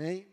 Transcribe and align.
Amém? 0.00 0.26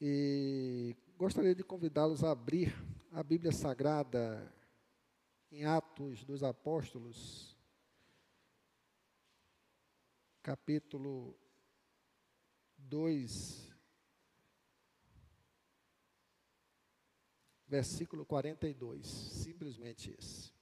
E 0.00 0.96
gostaria 1.18 1.54
de 1.54 1.62
convidá-los 1.62 2.24
a 2.24 2.30
abrir 2.30 2.74
a 3.12 3.22
Bíblia 3.22 3.52
Sagrada 3.52 4.50
em 5.52 5.66
Atos 5.66 6.24
dos 6.24 6.42
Apóstolos, 6.42 7.54
capítulo 10.42 11.38
2, 12.78 13.70
versículo 17.68 18.24
42, 18.24 19.06
simplesmente 19.06 20.16
esse. 20.18 20.55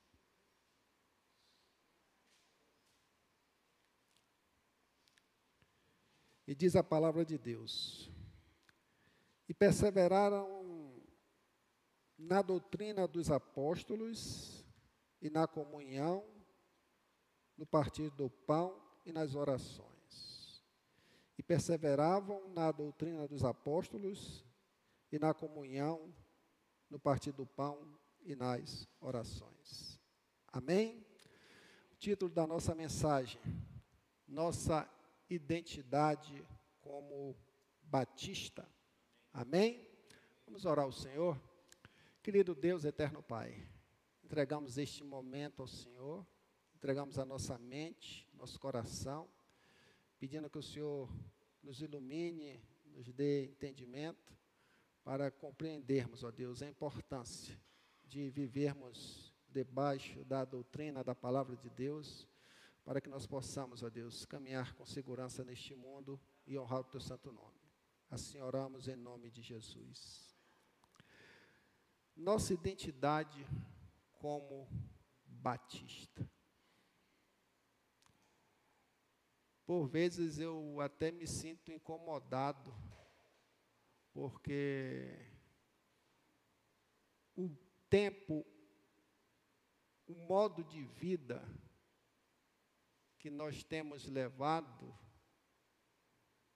E 6.46 6.54
diz 6.54 6.76
a 6.76 6.82
palavra 6.82 7.24
de 7.24 7.38
Deus: 7.38 8.10
E 9.48 9.54
perseveraram 9.54 11.02
na 12.18 12.42
doutrina 12.42 13.08
dos 13.08 13.30
apóstolos 13.30 14.64
e 15.20 15.30
na 15.30 15.46
comunhão, 15.46 16.24
no 17.56 17.66
partir 17.66 18.10
do 18.10 18.28
pão 18.28 18.80
e 19.04 19.12
nas 19.12 19.34
orações. 19.34 20.62
E 21.38 21.42
perseveravam 21.42 22.48
na 22.50 22.70
doutrina 22.70 23.26
dos 23.26 23.42
apóstolos 23.42 24.44
e 25.10 25.18
na 25.18 25.32
comunhão, 25.32 26.14
no 26.90 26.98
partir 26.98 27.32
do 27.32 27.46
pão 27.46 27.98
e 28.22 28.36
nas 28.36 28.88
orações. 29.00 30.00
Amém? 30.48 31.04
O 31.92 31.96
título 31.96 32.30
da 32.30 32.46
nossa 32.46 32.74
mensagem: 32.74 33.40
Nossa 34.28 34.88
identidade 35.28 36.44
como 36.80 37.36
batista. 37.82 38.68
Amém? 39.32 39.88
Vamos 40.46 40.64
orar 40.64 40.84
ao 40.84 40.92
Senhor. 40.92 41.40
Querido 42.22 42.54
Deus, 42.54 42.84
eterno 42.84 43.22
Pai, 43.22 43.66
entregamos 44.22 44.78
este 44.78 45.04
momento 45.04 45.62
ao 45.62 45.68
Senhor, 45.68 46.26
entregamos 46.74 47.18
a 47.18 47.24
nossa 47.24 47.58
mente, 47.58 48.26
nosso 48.34 48.58
coração, 48.58 49.28
pedindo 50.18 50.48
que 50.48 50.58
o 50.58 50.62
Senhor 50.62 51.08
nos 51.62 51.80
ilumine, 51.80 52.62
nos 52.86 53.12
dê 53.12 53.46
entendimento 53.46 54.36
para 55.02 55.30
compreendermos, 55.30 56.24
ó 56.24 56.30
Deus, 56.30 56.62
a 56.62 56.68
importância 56.68 57.60
de 58.06 58.30
vivermos 58.30 59.34
debaixo 59.48 60.24
da 60.24 60.44
doutrina 60.44 61.04
da 61.04 61.14
palavra 61.14 61.56
de 61.56 61.68
Deus 61.70 62.26
para 62.84 63.00
que 63.00 63.08
nós 63.08 63.26
possamos, 63.26 63.82
ó 63.82 63.88
Deus, 63.88 64.26
caminhar 64.26 64.74
com 64.74 64.84
segurança 64.84 65.42
neste 65.42 65.74
mundo 65.74 66.20
e 66.46 66.58
honrar 66.58 66.80
o 66.80 66.84
teu 66.84 67.00
santo 67.00 67.32
nome. 67.32 67.58
Assim 68.10 68.40
oramos 68.40 68.86
em 68.86 68.96
nome 68.96 69.30
de 69.30 69.42
Jesus. 69.42 70.36
Nossa 72.14 72.52
identidade 72.52 73.46
como 74.18 74.68
batista. 75.24 76.30
Por 79.66 79.86
vezes 79.86 80.38
eu 80.38 80.78
até 80.80 81.10
me 81.10 81.26
sinto 81.26 81.72
incomodado, 81.72 82.72
porque 84.12 85.32
o 87.34 87.48
tempo, 87.88 88.44
o 90.06 90.14
modo 90.14 90.62
de 90.62 90.84
vida, 90.84 91.42
que 93.24 93.30
nós 93.30 93.64
temos 93.64 94.06
levado 94.06 94.94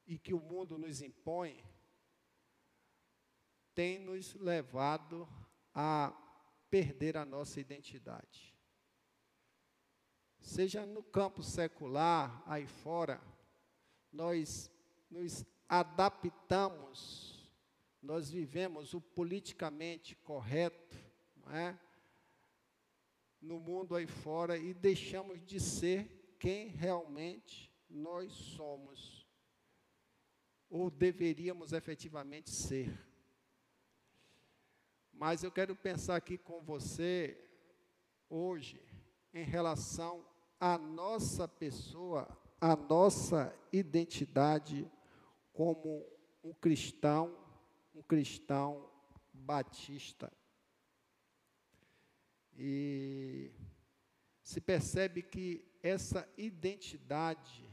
e 0.07 0.19
que 0.19 0.35
o 0.35 0.39
mundo 0.39 0.77
nos 0.77 1.01
impõe, 1.01 1.65
tem 3.75 3.99
nos 3.99 4.35
levado 4.35 5.27
a 5.73 6.13
perder 6.69 7.17
a 7.17 7.25
nossa 7.25 7.59
identidade. 7.59 8.55
Seja 10.39 10.85
no 10.85 11.03
campo 11.03 11.43
secular, 11.43 12.43
aí 12.45 12.67
fora, 12.67 13.19
nós 14.13 14.71
nos 15.11 15.47
adaptamos, 15.67 17.51
nós 18.03 18.31
vivemos 18.31 18.93
o 18.93 19.01
politicamente 19.01 20.15
correto, 20.17 20.99
não 21.35 21.51
é? 21.51 21.81
no 23.41 23.59
mundo 23.59 23.97
aí 23.97 24.07
fora 24.07 24.59
e 24.59 24.75
deixamos 24.75 25.43
de 25.47 25.59
ser 25.59 26.18
quem 26.39 26.69
realmente 26.69 27.73
nós 27.89 28.33
somos, 28.33 29.27
ou 30.71 30.91
deveríamos 30.91 31.73
efetivamente 31.73 32.51
ser. 32.51 32.97
Mas 35.13 35.43
eu 35.43 35.51
quero 35.51 35.75
pensar 35.75 36.17
aqui 36.17 36.39
com 36.39 36.63
você, 36.63 37.37
hoje, 38.29 38.81
em 39.33 39.43
relação 39.43 40.25
à 40.61 40.79
nossa 40.79 41.49
pessoa, 41.49 42.29
à 42.61 42.77
nossa 42.77 43.55
identidade 43.73 44.89
como 45.53 46.07
um 46.45 46.53
cristão, 46.53 47.37
um 47.95 48.03
cristão 48.03 48.89
batista. 49.33 50.33
E 52.57 53.53
se 54.43 54.61
percebe 54.61 55.23
que 55.23 55.68
essa 55.89 56.29
identidade 56.37 57.67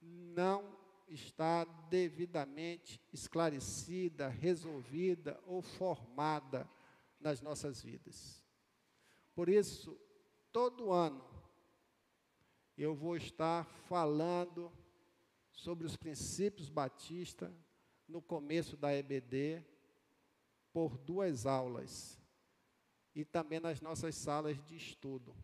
não 0.00 0.76
está 1.06 1.64
devidamente 1.88 3.00
esclarecida, 3.12 4.28
resolvida 4.28 5.40
ou 5.46 5.62
formada 5.62 6.68
nas 7.20 7.40
nossas 7.40 7.80
vidas. 7.80 8.44
Por 9.34 9.48
isso, 9.48 9.98
todo 10.50 10.92
ano, 10.92 11.24
eu 12.76 12.94
vou 12.94 13.16
estar 13.16 13.64
falando 13.64 14.72
sobre 15.52 15.86
os 15.86 15.96
princípios 15.96 16.68
batistas 16.68 17.52
no 18.08 18.20
começo 18.20 18.76
da 18.76 18.92
EBD, 18.92 19.64
por 20.72 20.98
duas 20.98 21.46
aulas, 21.46 22.20
e 23.14 23.24
também 23.24 23.60
nas 23.60 23.80
nossas 23.80 24.14
salas 24.16 24.62
de 24.64 24.76
estudo 24.76 25.34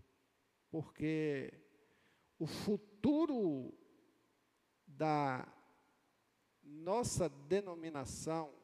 porque 0.72 1.52
o 2.38 2.46
futuro 2.46 3.74
da 4.86 5.46
nossa 6.62 7.28
denominação 7.28 8.54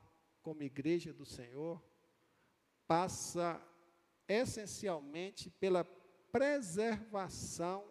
como 0.41 0.63
Igreja 0.63 1.13
do 1.13 1.27
Senhor 1.27 1.85
passa 2.87 3.63
essencialmente 4.27 5.51
pela 5.51 5.85
preservação 6.33 7.87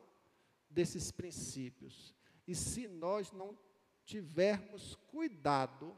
desses 0.67 1.11
princípios. 1.11 2.15
E 2.47 2.55
se 2.55 2.87
nós 2.87 3.31
não 3.31 3.55
tivermos 4.03 4.95
cuidado, 4.95 5.95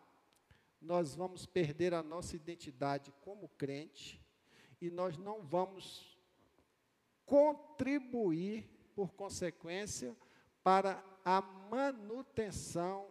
nós 0.81 1.15
vamos 1.15 1.45
perder 1.45 1.93
a 1.93 2.03
nossa 2.03 2.35
identidade 2.35 3.13
como 3.21 3.47
crente 3.47 4.21
e 4.81 4.89
nós 4.89 5.17
não 5.17 5.41
vamos 5.41 6.08
contribuir, 7.29 8.67
por 8.95 9.13
consequência, 9.13 10.17
para 10.63 11.01
a 11.23 11.39
manutenção 11.41 13.07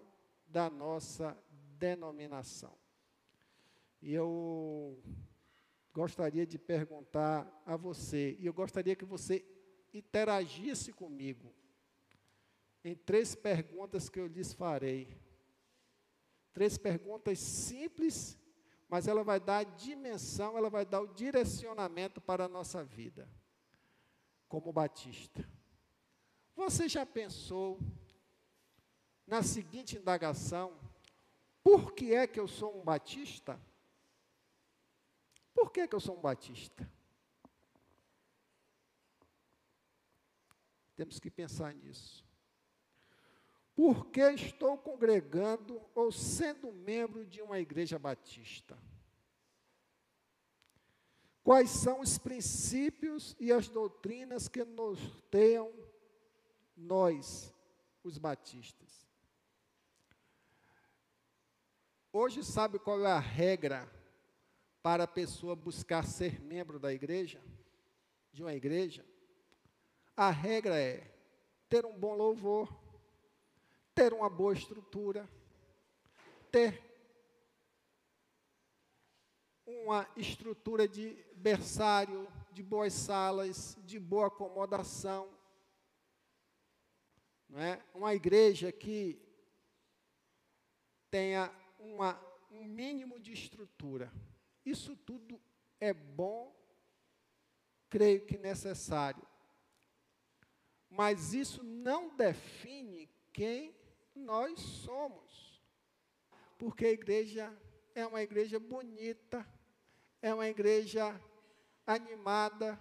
da 0.48 0.68
nossa 0.68 1.38
denominação. 1.78 2.76
E 4.02 4.12
eu 4.12 5.00
gostaria 5.92 6.44
de 6.44 6.58
perguntar 6.58 7.62
a 7.64 7.76
você, 7.76 8.36
e 8.40 8.46
eu 8.46 8.52
gostaria 8.52 8.96
que 8.96 9.04
você 9.04 9.44
interagisse 9.94 10.92
comigo 10.92 11.54
em 12.82 12.96
três 12.96 13.36
perguntas 13.36 14.08
que 14.08 14.18
eu 14.18 14.26
lhes 14.26 14.52
farei. 14.52 15.16
Três 16.53 16.76
perguntas 16.76 17.38
simples, 17.38 18.36
mas 18.88 19.06
ela 19.06 19.22
vai 19.22 19.38
dar 19.38 19.59
a 19.59 19.64
dimensão, 19.64 20.59
ela 20.59 20.68
vai 20.68 20.84
dar 20.84 21.03
o 21.03 21.14
direcionamento 21.14 22.21
para 22.21 22.47
a 22.47 22.48
nossa 22.48 22.82
vida 22.82 23.28
como 24.48 24.72
batista. 24.72 25.48
Você 26.56 26.89
já 26.89 27.04
pensou 27.06 27.78
na 29.27 29.42
seguinte 29.42 29.97
indagação: 29.97 30.78
por 31.62 31.92
que 31.92 32.15
é 32.15 32.27
que 32.27 32.41
eu 32.41 32.48
sou 32.48 32.80
um 32.80 32.84
batista? 32.84 33.60
Por 35.59 35.72
que, 35.72 35.80
é 35.80 35.89
que 35.89 35.95
eu 35.95 36.00
sou 36.00 36.16
um 36.16 36.21
batista? 36.21 36.89
Temos 40.95 41.18
que 41.18 41.28
pensar 41.28 41.74
nisso. 41.74 42.24
Por 43.74 44.06
que 44.06 44.21
estou 44.30 44.78
congregando 44.78 45.80
ou 45.97 46.12
sendo 46.12 46.72
membro 46.72 47.27
de 47.27 47.42
uma 47.42 47.59
igreja 47.59 47.98
batista? 47.98 48.78
Quais 51.48 51.71
são 51.71 52.00
os 52.00 52.18
princípios 52.18 53.34
e 53.41 53.50
as 53.50 53.71
doutrinas 53.71 54.48
que 54.48 54.62
norteiam 54.62 55.72
nós, 56.77 57.54
os 58.04 58.18
batistas? 58.18 59.09
hoje 62.12 62.45
sabe 62.45 62.78
qual 62.78 63.00
é 63.00 63.10
a 63.10 63.18
regra 63.18 63.91
para 64.83 65.04
a 65.04 65.09
pessoa 65.09 65.56
buscar 65.56 66.04
ser 66.04 66.39
membro 66.39 66.78
da 66.78 66.92
igreja? 66.92 67.41
De 68.30 68.42
uma 68.42 68.53
igreja? 68.53 69.03
A 70.15 70.30
regra 70.30 70.78
é 70.78 71.10
ter 71.66 71.86
um 71.86 71.98
bom 71.98 72.15
louvor, 72.15 72.68
ter 73.95 74.12
uma 74.12 74.28
boa 74.28 74.53
estrutura, 74.53 75.27
ter 76.53 76.87
uma 79.68 80.09
estrutura 80.16 80.88
de 80.88 81.15
berçário, 81.34 82.26
de 82.50 82.62
boas 82.62 82.94
salas, 82.94 83.76
de 83.84 84.00
boa 84.00 84.28
acomodação. 84.28 85.28
Não 87.47 87.60
é? 87.60 87.82
Uma 87.94 88.15
igreja 88.15 88.72
que 88.72 89.20
tenha 91.10 91.53
uma, 91.78 92.18
um 92.50 92.65
mínimo 92.65 93.20
de 93.20 93.32
estrutura. 93.32 94.10
Isso 94.65 94.97
tudo 94.97 95.38
é 95.78 95.92
bom, 95.92 96.54
creio 97.91 98.24
que 98.24 98.38
necessário. 98.38 99.26
Mas 100.88 101.34
isso 101.34 101.62
não 101.62 102.16
define 102.16 103.10
quem 103.34 103.76
nós 104.14 104.59
somos. 104.60 105.62
Porque 106.56 106.86
a 106.86 106.91
igreja 106.91 107.54
é 107.94 108.06
uma 108.06 108.22
igreja 108.22 108.59
bonita, 108.59 109.47
é 110.20 110.34
uma 110.34 110.48
igreja 110.48 111.18
animada, 111.86 112.78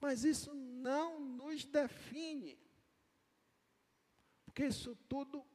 mas 0.00 0.24
isso 0.24 0.52
não 0.54 1.20
nos 1.20 1.64
define, 1.64 2.58
porque 4.44 4.66
isso 4.66 4.96
tudo 5.08 5.46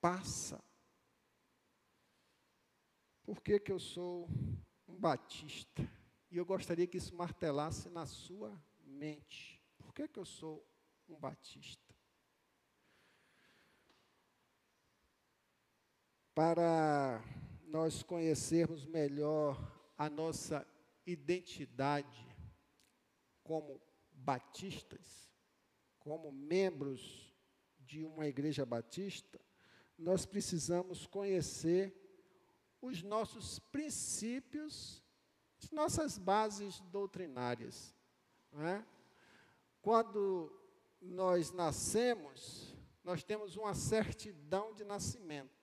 passa. 0.00 0.62
Por 3.22 3.40
que, 3.40 3.58
que 3.58 3.72
eu 3.72 3.78
sou 3.78 4.28
um 4.86 4.94
batista? 4.94 5.88
E 6.30 6.36
eu 6.36 6.44
gostaria 6.44 6.86
que 6.86 6.98
isso 6.98 7.14
martelasse 7.14 7.88
na 7.88 8.04
sua 8.04 8.60
mente. 8.80 9.62
Por 9.78 9.94
que, 9.94 10.06
que 10.08 10.18
eu 10.18 10.24
sou 10.26 10.66
um 11.08 11.16
batista? 11.16 11.94
Para 16.34 17.22
nós 17.74 18.04
conhecermos 18.04 18.86
melhor 18.86 19.58
a 19.98 20.08
nossa 20.08 20.64
identidade 21.04 22.24
como 23.42 23.82
batistas, 24.12 25.28
como 25.98 26.30
membros 26.30 27.34
de 27.80 28.04
uma 28.04 28.28
igreja 28.28 28.64
batista, 28.64 29.40
nós 29.98 30.24
precisamos 30.24 31.04
conhecer 31.04 31.92
os 32.80 33.02
nossos 33.02 33.58
princípios, 33.58 35.02
as 35.60 35.72
nossas 35.72 36.16
bases 36.16 36.78
doutrinárias. 36.92 37.92
É? 38.52 38.84
Quando 39.82 40.48
nós 41.00 41.50
nascemos, 41.50 42.72
nós 43.02 43.24
temos 43.24 43.56
uma 43.56 43.74
certidão 43.74 44.72
de 44.72 44.84
nascimento 44.84 45.53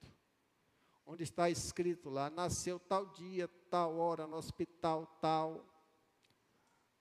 onde 1.11 1.23
está 1.23 1.49
escrito 1.49 2.09
lá, 2.09 2.29
nasceu 2.29 2.79
tal 2.79 3.05
dia, 3.07 3.45
tal 3.69 3.97
hora, 3.97 4.25
no 4.25 4.37
hospital 4.37 5.05
tal, 5.19 5.65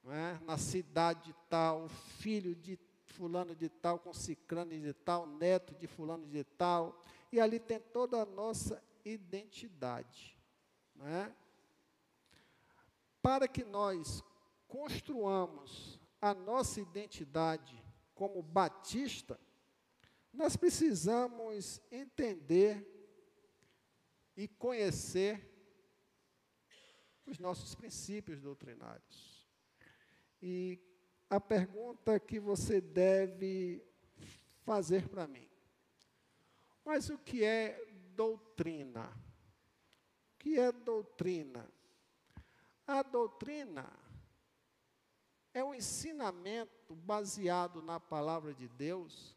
é? 0.05 0.37
na 0.45 0.59
cidade 0.59 1.33
tal, 1.49 1.89
filho 2.19 2.57
de 2.57 2.77
fulano 3.05 3.55
de 3.55 3.69
tal, 3.69 4.01
com 4.01 4.12
ciclano 4.12 4.73
de 4.73 4.93
tal, 4.93 5.29
neto 5.29 5.77
de 5.77 5.87
fulano 5.87 6.27
de 6.27 6.43
tal, 6.43 7.01
e 7.31 7.39
ali 7.39 7.61
tem 7.61 7.79
toda 7.79 8.21
a 8.21 8.27
nossa 8.27 8.83
identidade. 9.05 10.37
É? 11.03 11.31
Para 13.23 13.47
que 13.47 13.65
nós 13.65 14.25
construamos 14.67 16.01
a 16.21 16.35
nossa 16.35 16.81
identidade 16.81 17.81
como 18.13 18.43
batista, 18.43 19.39
nós 20.33 20.56
precisamos 20.56 21.81
entender 21.93 23.00
e 24.41 24.49
conhecer 24.49 25.47
os 27.27 27.39
nossos 27.39 27.75
princípios 27.75 28.41
doutrinários. 28.41 29.47
E 30.41 30.81
a 31.29 31.39
pergunta 31.39 32.19
que 32.19 32.41
você 32.41 32.81
deve 32.81 33.85
fazer 34.65 35.11
para 35.11 35.27
mim: 35.27 35.47
mas 36.83 37.11
o 37.11 37.19
que 37.19 37.45
é 37.45 37.85
doutrina? 38.17 39.15
O 40.33 40.39
que 40.39 40.59
é 40.59 40.73
doutrina? 40.73 41.71
A 42.87 43.03
doutrina 43.03 43.93
é 45.53 45.63
um 45.63 45.75
ensinamento 45.75 46.97
baseado 46.97 47.83
na 47.83 48.01
palavra 48.01 48.55
de 48.55 48.67
Deus 48.69 49.37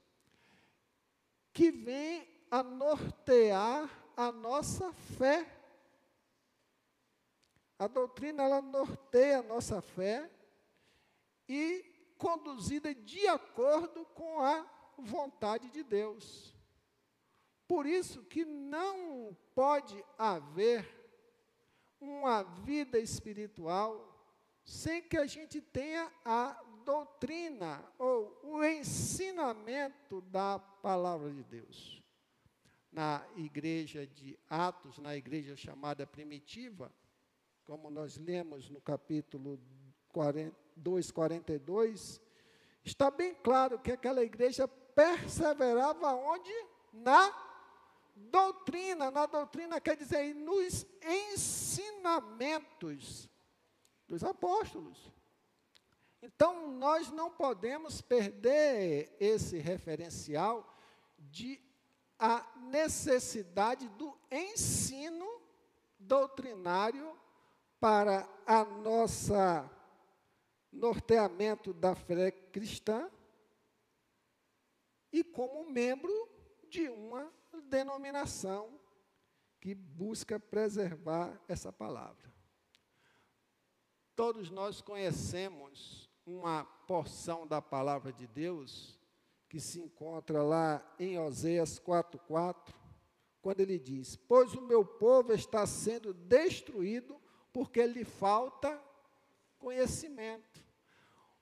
que 1.52 1.72
vem 1.72 2.26
a 2.50 2.64
nortear 2.64 4.03
a 4.16 4.32
nossa 4.32 4.92
fé. 4.94 5.46
A 7.78 7.88
doutrina 7.88 8.44
ela 8.44 8.62
norteia 8.62 9.40
a 9.40 9.44
nossa 9.44 9.82
fé 9.82 10.30
e 11.48 11.84
conduzida 12.18 12.94
de 12.94 13.28
acordo 13.28 14.06
com 14.06 14.40
a 14.40 14.66
vontade 14.98 15.70
de 15.70 15.84
Deus. 15.84 16.56
Por 17.68 17.86
isso 17.86 18.24
que 18.24 18.46
não 18.46 19.36
pode 19.56 20.04
haver 20.18 20.88
uma 22.00 22.44
vida 22.44 23.00
espiritual 23.00 24.10
sem 24.64 25.02
que 25.02 25.18
a 25.18 25.26
gente 25.26 25.60
tenha 25.62 26.12
a 26.24 26.62
doutrina 26.86 27.84
ou 27.98 28.40
o 28.44 28.64
ensinamento 28.64 30.22
da 30.22 30.60
palavra 30.60 31.32
de 31.32 31.44
Deus 31.44 32.03
na 32.94 33.26
igreja 33.36 34.06
de 34.06 34.40
Atos, 34.48 35.00
na 35.00 35.16
igreja 35.18 35.56
chamada 35.56 36.06
primitiva, 36.06 36.94
como 37.66 37.90
nós 37.90 38.18
lemos 38.18 38.70
no 38.70 38.80
capítulo 38.80 39.60
2, 40.76 41.10
42, 41.12 42.22
está 42.86 43.10
bem 43.10 43.34
claro 43.34 43.80
que 43.80 43.92
aquela 43.92 44.24
igreja 44.24 44.68
perseverava 44.68 46.14
onde? 46.14 46.52
Na 46.94 47.34
doutrina. 48.16 49.10
Na 49.10 49.26
doutrina 49.26 49.82
quer 49.82 49.98
dizer 49.98 50.36
nos 50.36 50.86
ensinamentos 51.34 53.28
dos 54.08 54.24
apóstolos. 54.24 55.12
Então, 56.22 56.72
nós 56.72 57.10
não 57.12 57.32
podemos 57.32 58.02
perder 58.02 59.16
esse 59.20 59.58
referencial 59.58 60.72
de 61.18 61.60
a 62.26 62.42
necessidade 62.70 63.90
do 63.90 64.18
ensino 64.32 65.42
doutrinário 66.00 67.20
para 67.82 68.26
a 68.48 68.64
nossa 68.64 69.70
norteamento 70.72 71.74
da 71.74 71.94
fé 71.94 72.32
cristã 72.32 73.12
e 75.12 75.22
como 75.22 75.70
membro 75.70 76.14
de 76.70 76.88
uma 76.88 77.30
denominação 77.66 78.80
que 79.60 79.76
busca 79.76 80.40
preservar 80.40 81.38
essa 81.46 81.74
palavra. 81.74 82.34
Todos 84.16 84.50
nós 84.50 84.80
conhecemos 84.80 86.10
uma 86.26 86.64
porção 86.88 87.46
da 87.46 87.62
palavra 87.62 88.14
de 88.14 88.26
Deus 88.28 88.98
que 89.54 89.60
se 89.60 89.80
encontra 89.80 90.42
lá 90.42 90.84
em 90.98 91.20
Oséias 91.20 91.78
4:4, 91.78 92.74
quando 93.40 93.60
ele 93.60 93.78
diz: 93.78 94.16
"Pois 94.16 94.56
o 94.56 94.62
meu 94.64 94.84
povo 94.84 95.32
está 95.32 95.68
sendo 95.68 96.12
destruído 96.12 97.22
porque 97.54 97.86
lhe 97.86 98.04
falta 98.04 98.82
conhecimento". 99.60 100.66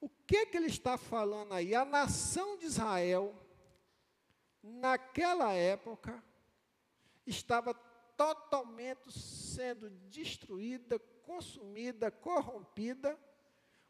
O 0.02 0.10
que 0.10 0.46
que 0.48 0.58
ele 0.58 0.68
está 0.68 0.98
falando 0.98 1.54
aí? 1.54 1.74
A 1.74 1.86
nação 1.86 2.58
de 2.58 2.66
Israel 2.66 3.34
naquela 4.62 5.54
época 5.54 6.22
estava 7.26 7.74
totalmente 8.18 9.10
sendo 9.10 9.90
destruída, 9.90 11.00
consumida, 11.24 12.12
corrompida, 12.12 13.18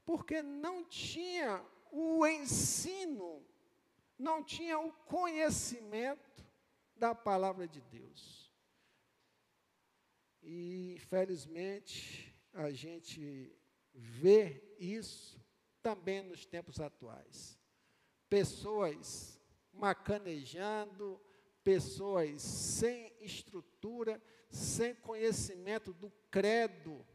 porque 0.06 0.44
não 0.44 0.86
tinha 0.86 1.66
o 1.92 2.24
ensino 2.28 3.50
não 4.22 4.44
tinha 4.44 4.80
o 4.80 4.92
conhecimento 4.92 6.46
da 6.96 7.16
palavra 7.16 7.68
de 7.68 7.82
Deus. 7.82 8.51
E, 10.44 10.94
infelizmente, 10.96 12.34
a 12.54 12.72
gente 12.72 13.51
vê 13.94 14.75
isso 14.80 15.44
também 15.82 16.22
nos 16.22 16.46
tempos 16.46 16.80
atuais. 16.80 17.60
Pessoas 18.30 19.42
macanejando, 19.74 21.20
pessoas 21.63 22.42
sem 22.42 23.12
estrutura, 23.20 24.22
sem 24.50 24.94
conhecimento 24.96 25.94
do 25.94 26.12
credo 26.30 27.06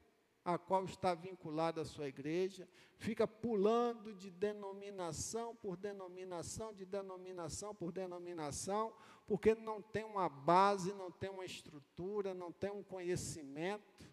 a 0.46 0.56
qual 0.56 0.84
está 0.84 1.12
vinculada 1.12 1.80
a 1.80 1.84
sua 1.84 2.06
igreja, 2.06 2.68
fica 2.98 3.26
pulando 3.26 4.14
de 4.14 4.30
denominação 4.30 5.56
por 5.56 5.76
denominação, 5.76 6.72
de 6.72 6.86
denominação 6.86 7.74
por 7.74 7.90
denominação, 7.90 8.94
porque 9.26 9.56
não 9.56 9.82
tem 9.82 10.04
uma 10.04 10.28
base, 10.28 10.92
não 10.92 11.10
tem 11.10 11.28
uma 11.30 11.44
estrutura, 11.44 12.32
não 12.32 12.52
tem 12.52 12.70
um 12.70 12.84
conhecimento. 12.84 14.08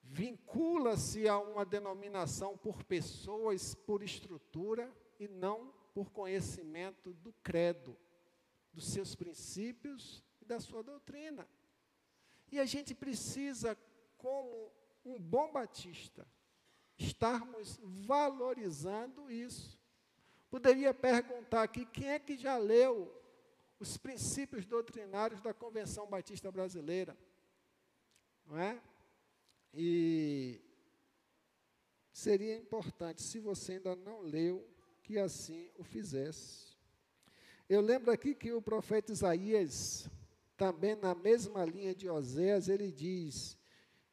Vincula-se 0.00 1.26
a 1.26 1.36
uma 1.40 1.64
denominação 1.64 2.56
por 2.56 2.84
pessoas, 2.84 3.74
por 3.74 4.04
estrutura, 4.04 4.96
e 5.18 5.26
não 5.26 5.74
por 5.92 6.12
conhecimento 6.12 7.12
do 7.14 7.32
credo, 7.42 7.96
dos 8.72 8.86
seus 8.92 9.16
princípios 9.16 10.22
e 10.40 10.44
da 10.44 10.60
sua 10.60 10.84
doutrina. 10.84 11.48
E 12.52 12.60
a 12.60 12.64
gente 12.64 12.94
precisa, 12.94 13.76
como 14.16 14.70
um 15.06 15.18
bom 15.18 15.52
batista, 15.52 16.26
estarmos 16.98 17.78
valorizando 17.82 19.30
isso. 19.30 19.78
Poderia 20.50 20.92
perguntar 20.92 21.62
aqui 21.62 21.86
quem 21.86 22.08
é 22.08 22.18
que 22.18 22.36
já 22.36 22.56
leu 22.56 23.12
os 23.78 23.96
princípios 23.96 24.64
doutrinários 24.64 25.40
da 25.40 25.54
Convenção 25.54 26.06
Batista 26.06 26.50
Brasileira, 26.50 27.16
não 28.46 28.58
é? 28.58 28.80
E 29.72 30.60
seria 32.12 32.56
importante, 32.56 33.22
se 33.22 33.38
você 33.38 33.72
ainda 33.72 33.94
não 33.94 34.22
leu, 34.22 34.66
que 35.02 35.18
assim 35.18 35.70
o 35.76 35.84
fizesse. 35.84 36.74
Eu 37.68 37.80
lembro 37.80 38.10
aqui 38.10 38.34
que 38.34 38.52
o 38.52 38.62
profeta 38.62 39.12
Isaías, 39.12 40.08
também 40.56 40.96
na 40.96 41.14
mesma 41.14 41.64
linha 41.64 41.94
de 41.94 42.08
Oséias, 42.08 42.68
ele 42.68 42.90
diz: 42.90 43.58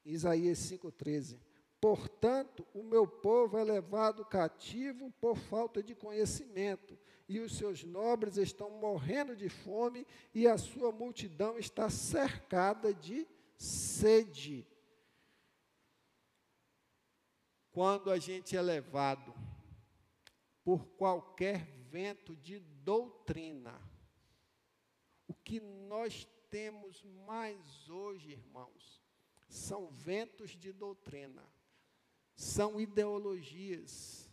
Isaías 0.05 0.59
5,13: 0.59 1.39
Portanto, 1.79 2.65
o 2.73 2.81
meu 2.81 3.05
povo 3.05 3.57
é 3.57 3.63
levado 3.63 4.23
cativo 4.23 5.11
por 5.19 5.37
falta 5.37 5.83
de 5.83 5.93
conhecimento, 5.93 6.97
e 7.27 7.39
os 7.39 7.57
seus 7.57 7.83
nobres 7.83 8.37
estão 8.37 8.69
morrendo 8.69 9.35
de 9.35 9.49
fome, 9.49 10.07
e 10.33 10.47
a 10.47 10.57
sua 10.57 10.91
multidão 10.91 11.57
está 11.57 11.89
cercada 11.89 12.93
de 12.93 13.27
sede. 13.57 14.65
Quando 17.71 18.11
a 18.11 18.17
gente 18.19 18.55
é 18.55 18.61
levado 18.61 19.33
por 20.63 20.85
qualquer 20.95 21.65
vento 21.89 22.35
de 22.35 22.59
doutrina, 22.59 23.81
o 25.27 25.33
que 25.33 25.59
nós 25.59 26.25
temos 26.49 27.03
mais 27.25 27.89
hoje, 27.89 28.31
irmãos, 28.31 29.02
são 29.53 29.87
ventos 29.87 30.51
de 30.51 30.73
doutrina, 30.73 31.47
são 32.35 32.81
ideologias, 32.81 34.27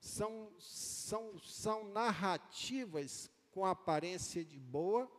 são, 0.00 0.52
são, 0.58 1.38
são 1.38 1.84
narrativas 1.92 3.30
com 3.52 3.64
aparência 3.64 4.44
de 4.44 4.58
boa, 4.58 5.10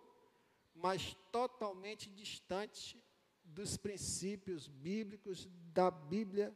mas 0.75 1.15
totalmente 1.31 2.09
distante 2.09 3.01
dos 3.41 3.77
princípios 3.77 4.67
bíblicos 4.67 5.47
da 5.73 5.89
Bíblia 5.89 6.55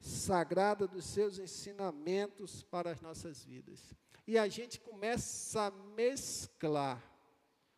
sagrada, 0.00 0.86
dos 0.86 1.04
seus 1.04 1.38
ensinamentos 1.38 2.62
para 2.62 2.90
as 2.90 3.02
nossas 3.02 3.44
vidas. 3.44 3.94
E 4.26 4.38
a 4.38 4.48
gente 4.48 4.80
começa 4.80 5.66
a 5.66 5.70
mesclar, 5.70 7.02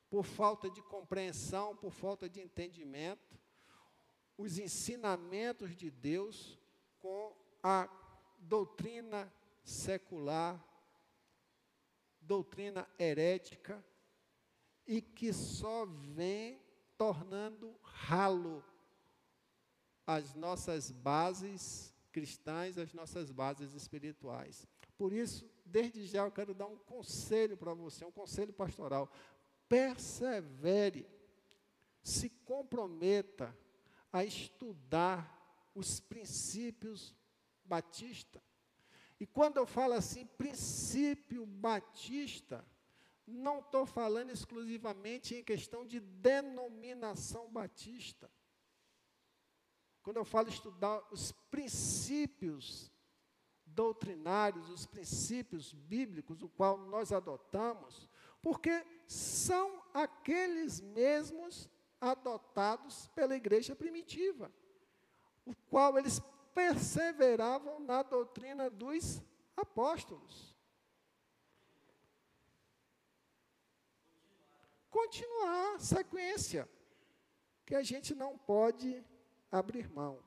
por 0.09 0.25
falta 0.25 0.71
de 0.71 0.81
compreensão, 0.83 1.75
por 1.75 1.91
falta 1.91 2.29
de 2.29 2.41
entendimento, 2.41 3.36
os 4.37 4.59
ensinamentos 4.59 5.75
de 5.75 5.91
Deus 5.91 6.59
com 6.99 7.35
a 7.63 7.89
doutrina 8.39 9.33
secular, 9.65 10.63
doutrina 12.21 12.89
herética, 12.99 13.85
e 14.87 15.01
que 15.01 15.33
só 15.33 15.85
vem 15.87 16.61
tornando 16.97 17.77
ralo 17.83 18.65
as 20.07 20.35
nossas 20.35 20.93
bases 20.93 21.93
cristãs, 22.13 22.79
as 22.79 22.93
nossas 22.93 23.31
bases 23.31 23.75
espirituais. 23.75 24.67
Por 24.97 25.13
isso, 25.13 25.51
desde 25.65 26.07
já 26.07 26.25
eu 26.25 26.31
quero 26.31 26.55
dar 26.55 26.67
um 26.67 26.79
conselho 26.79 27.57
para 27.57 27.75
você, 27.75 28.05
um 28.05 28.13
conselho 28.13 28.53
pastoral. 28.53 29.11
Persevere, 29.69 31.07
se 32.03 32.31
comprometa 32.31 33.55
a 34.17 34.25
estudar 34.25 35.71
os 35.75 36.01
princípios 36.01 37.15
batista. 37.63 38.43
E 39.21 39.27
quando 39.27 39.59
eu 39.59 39.67
falo 39.67 39.93
assim, 39.93 40.25
princípio 40.25 41.45
batista, 41.45 42.67
não 43.27 43.59
estou 43.59 43.85
falando 43.85 44.31
exclusivamente 44.31 45.35
em 45.35 45.45
questão 45.45 45.85
de 45.85 46.01
denominação 46.01 47.51
batista. 47.51 48.31
Quando 50.03 50.17
eu 50.17 50.25
falo 50.25 50.49
estudar 50.49 51.07
os 51.11 51.33
princípios 51.51 52.91
doutrinários, 53.67 54.71
os 54.71 54.87
princípios 54.87 55.75
bíblicos, 55.75 56.43
o 56.43 56.49
qual 56.49 56.79
nós 56.79 57.13
adotamos, 57.13 58.09
porque 58.41 58.83
são 59.07 59.83
aqueles 59.93 60.81
mesmos 60.81 61.69
adotados 62.01 63.09
pela 63.09 63.35
igreja 63.35 63.75
primitiva, 63.75 64.53
o 65.45 65.55
qual 65.69 65.99
eles 65.99 66.21
perseveravam 66.55 67.81
na 67.81 68.03
doutrina 68.03 68.71
dos 68.71 69.23
apóstolos. 69.57 70.57
Continuar, 74.91 75.79
sequência, 75.79 76.69
que 77.67 77.75
a 77.75 77.83
gente 77.83 78.15
não 78.15 78.39
pode 78.39 79.05
abrir 79.51 79.91
mão. 79.91 80.23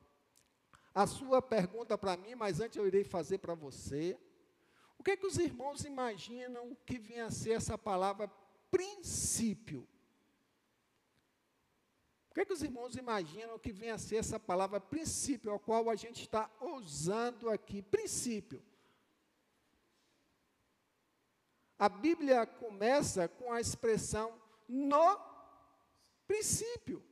A 0.93 1.07
sua 1.07 1.41
pergunta 1.41 1.97
para 1.97 2.17
mim, 2.17 2.35
mas 2.35 2.59
antes 2.59 2.77
eu 2.77 2.85
irei 2.85 3.03
fazer 3.03 3.39
para 3.39 3.55
você. 3.55 4.19
O 4.97 5.03
que, 5.03 5.11
é 5.11 5.17
que 5.17 5.25
os 5.25 5.38
irmãos 5.38 5.85
imaginam 5.85 6.75
que 6.85 6.97
vinha 6.97 7.25
a 7.25 7.31
ser 7.31 7.51
essa 7.51 7.77
palavra 7.77 8.29
princípio? 8.69 9.88
Que, 12.39 12.43
é 12.43 12.46
que 12.46 12.53
os 12.53 12.63
irmãos 12.63 12.96
imaginam 12.96 13.60
que 13.60 13.69
venha 13.69 13.96
a 13.96 13.98
ser 13.98 14.15
essa 14.15 14.39
palavra 14.39 14.79
princípio, 14.79 15.53
a 15.53 15.60
qual 15.60 15.89
a 15.89 15.96
gente 15.98 16.22
está 16.22 16.50
usando 16.62 17.50
aqui? 17.50 17.81
Princípio. 17.81 18.63
A 21.77 21.89
Bíblia 21.89 22.46
começa 22.46 23.27
com 23.27 23.51
a 23.51 23.60
expressão 23.60 24.34
no 24.69 25.19
princípio. 26.25 27.03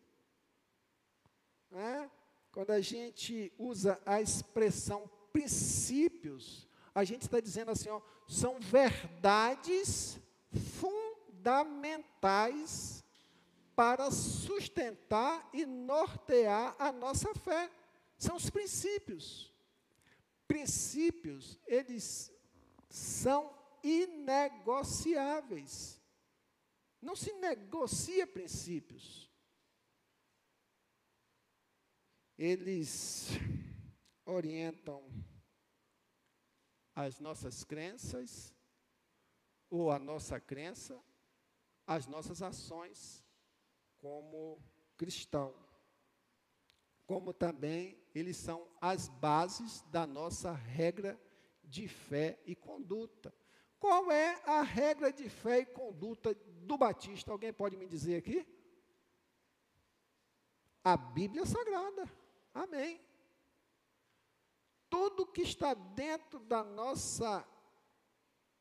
É? 1.73 2.09
Quando 2.49 2.71
a 2.71 2.79
gente 2.79 3.51
usa 3.57 4.01
a 4.05 4.21
expressão 4.21 5.11
princípios, 5.33 6.69
a 6.95 7.03
gente 7.03 7.23
está 7.23 7.41
dizendo 7.41 7.71
assim, 7.71 7.89
ó, 7.89 7.99
são 8.29 8.61
verdades 8.61 10.17
fundamentais 10.79 13.03
para 13.77 14.09
sustentar 14.09 15.47
e 15.53 15.63
nortear 15.63 16.75
a 16.79 16.91
nossa 16.91 17.31
fé. 17.35 17.71
São 18.17 18.35
os 18.35 18.49
princípios. 18.49 19.53
Princípios, 20.47 21.59
eles 21.67 22.33
são 22.89 23.55
inegociáveis. 23.83 26.01
Não 26.99 27.15
se 27.15 27.31
negocia 27.33 28.25
princípios. 28.25 29.29
Eles 32.35 33.27
orientam 34.25 35.07
as 36.95 37.19
nossas 37.19 37.63
crenças, 37.63 38.55
ou 39.69 39.91
a 39.91 39.99
nossa 39.99 40.39
crença, 40.39 40.99
as 41.85 42.07
nossas 42.07 42.41
ações 42.41 43.26
como 44.07 44.57
cristão. 44.95 45.53
Como 47.05 47.33
também 47.33 48.01
eles 48.15 48.37
são 48.37 48.65
as 48.79 49.09
bases 49.09 49.81
da 49.91 50.07
nossa 50.07 50.53
regra 50.53 51.19
de 51.61 51.89
fé 51.89 52.41
e 52.45 52.55
conduta. 52.55 53.35
Qual 53.77 54.09
é 54.09 54.41
a 54.45 54.61
regra 54.61 55.11
de 55.11 55.29
fé 55.29 55.59
e 55.59 55.65
conduta 55.65 56.33
do 56.33 56.77
Batista? 56.77 57.31
Alguém 57.31 57.51
pode 57.51 57.75
me 57.75 57.85
dizer 57.85 58.15
aqui? 58.15 58.47
A 60.83 60.95
Bíblia 60.95 61.45
Sagrada. 61.45 62.09
Amém. 62.53 63.01
Tudo 64.89 65.27
que 65.27 65.41
está 65.41 65.73
dentro 65.73 66.39
da 66.39 66.63
nossa 66.63 67.45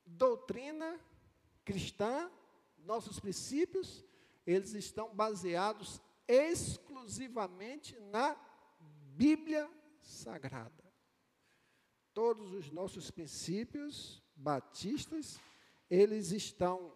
doutrina 0.05 1.01
cristã, 1.65 2.31
nossos 2.79 3.21
princípios, 3.21 4.06
eles 4.47 4.73
estão 4.75 5.15
baseados 5.15 6.01
exclusivamente 6.29 7.99
na 7.99 8.37
Bíblia 9.17 9.69
Sagrada. 10.01 10.85
Todos 12.15 12.53
os 12.53 12.71
nossos 12.71 13.11
princípios 13.11 14.23
batistas, 14.35 15.41
eles 15.91 16.31
estão 16.31 16.95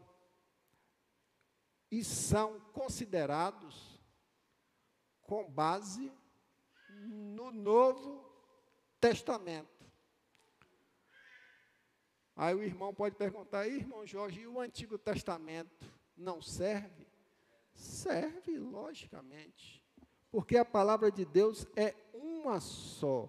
e 1.91 2.05
são 2.05 2.61
considerados 2.73 4.01
com 5.23 5.51
base 5.51 6.13
no 7.07 7.51
Novo 7.51 8.25
Testamento. 9.01 9.69
Aí 12.37 12.55
o 12.55 12.63
irmão 12.63 12.95
pode 12.95 13.17
perguntar, 13.17 13.67
irmão 13.67 14.07
Jorge, 14.07 14.41
e 14.41 14.47
o 14.47 14.61
Antigo 14.61 14.97
Testamento 14.97 15.93
não 16.17 16.41
serve? 16.41 17.10
Serve, 17.81 18.59
logicamente, 18.59 19.83
porque 20.31 20.59
a 20.59 20.65
palavra 20.67 21.11
de 21.11 21.25
Deus 21.25 21.67
é 21.75 21.95
uma 22.13 22.61
só. 22.61 23.27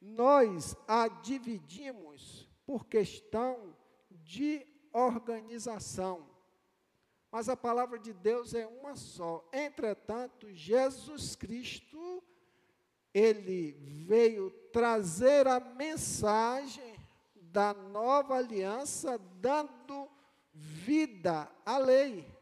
Nós 0.00 0.76
a 0.86 1.08
dividimos 1.08 2.48
por 2.64 2.86
questão 2.86 3.76
de 4.08 4.64
organização. 4.92 6.24
Mas 7.28 7.48
a 7.48 7.56
palavra 7.56 7.98
de 7.98 8.12
Deus 8.12 8.54
é 8.54 8.64
uma 8.66 8.94
só. 8.94 9.44
Entretanto, 9.52 10.52
Jesus 10.52 11.34
Cristo, 11.34 12.22
ele 13.12 13.72
veio 14.06 14.50
trazer 14.72 15.48
a 15.48 15.58
mensagem 15.58 16.94
da 17.34 17.74
nova 17.74 18.36
aliança, 18.36 19.18
dando 19.40 20.08
vida 20.54 21.50
à 21.66 21.78
lei. 21.78 22.41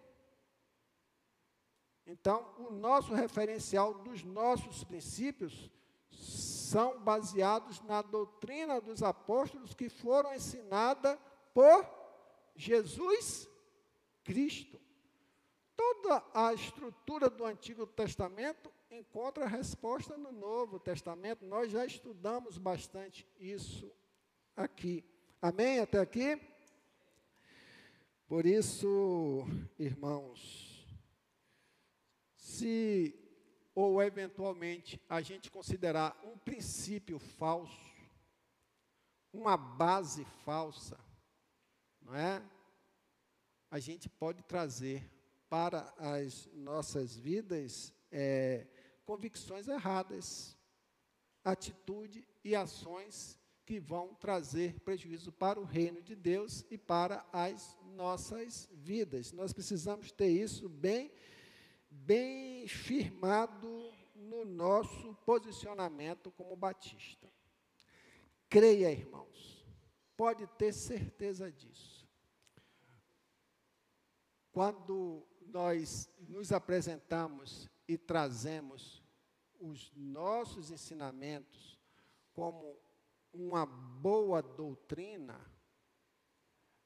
Então, 2.11 2.45
o 2.59 2.73
nosso 2.73 3.15
referencial 3.15 3.95
dos 3.95 4.25
nossos 4.25 4.83
princípios 4.83 5.71
são 6.11 7.01
baseados 7.01 7.81
na 7.83 8.03
doutrina 8.03 8.81
dos 8.81 9.01
apóstolos 9.01 9.75
que 9.75 9.89
foram 9.89 10.35
ensinadas 10.35 11.17
por 11.55 11.89
Jesus 12.57 13.49
Cristo. 14.25 14.81
Toda 15.77 16.25
a 16.35 16.53
estrutura 16.53 17.31
do 17.31 17.45
Antigo 17.45 17.87
Testamento 17.87 18.73
encontra 18.91 19.47
resposta 19.47 20.17
no 20.19 20.33
Novo 20.33 20.81
Testamento. 20.81 21.47
Nós 21.47 21.71
já 21.71 21.87
estudamos 21.87 22.59
bastante 22.59 23.25
isso 23.39 23.91
aqui. 24.57 25.05
Amém? 25.41 25.79
Até 25.79 26.01
aqui? 26.01 26.41
Por 28.27 28.47
isso, 28.47 29.47
irmãos, 29.79 30.70
se 32.61 33.15
ou 33.75 34.03
eventualmente 34.03 35.01
a 35.09 35.23
gente 35.23 35.51
considerar 35.51 36.21
um 36.23 36.37
princípio 36.37 37.19
falso, 37.19 37.91
uma 39.33 39.57
base 39.57 40.25
falsa, 40.45 40.99
não 42.03 42.15
é? 42.15 42.43
A 43.71 43.79
gente 43.79 44.09
pode 44.09 44.43
trazer 44.43 45.09
para 45.49 45.95
as 45.97 46.51
nossas 46.53 47.17
vidas 47.17 47.95
é, 48.11 48.67
convicções 49.07 49.67
erradas, 49.67 50.55
atitude 51.43 52.27
e 52.45 52.55
ações 52.55 53.39
que 53.65 53.81
vão 53.81 54.15
trazer 54.15 54.81
prejuízo 54.81 55.33
para 55.33 55.59
o 55.59 55.65
reino 55.65 56.03
de 56.03 56.15
Deus 56.15 56.65
e 56.71 56.77
para 56.77 57.25
as 57.33 57.79
nossas 57.95 58.69
vidas. 58.73 59.33
Nós 59.33 59.53
precisamos 59.53 60.13
ter 60.13 60.29
isso 60.29 60.69
bem 60.69 61.11
bem 61.91 62.67
firmado 62.69 63.93
no 64.15 64.45
nosso 64.45 65.15
posicionamento 65.27 66.31
como 66.31 66.55
batista. 66.55 67.29
Creia, 68.49 68.91
irmãos, 68.91 69.67
pode 70.17 70.47
ter 70.47 70.73
certeza 70.73 71.51
disso. 71.51 72.09
Quando 74.53 75.27
nós 75.47 76.09
nos 76.29 76.53
apresentamos 76.53 77.69
e 77.89 77.99
trazemos 77.99 79.03
os 79.59 79.93
nossos 79.95 80.71
ensinamentos 80.71 81.79
como 82.33 82.79
uma 83.33 83.67
boa 83.67 84.43
doutrina, 84.43 85.41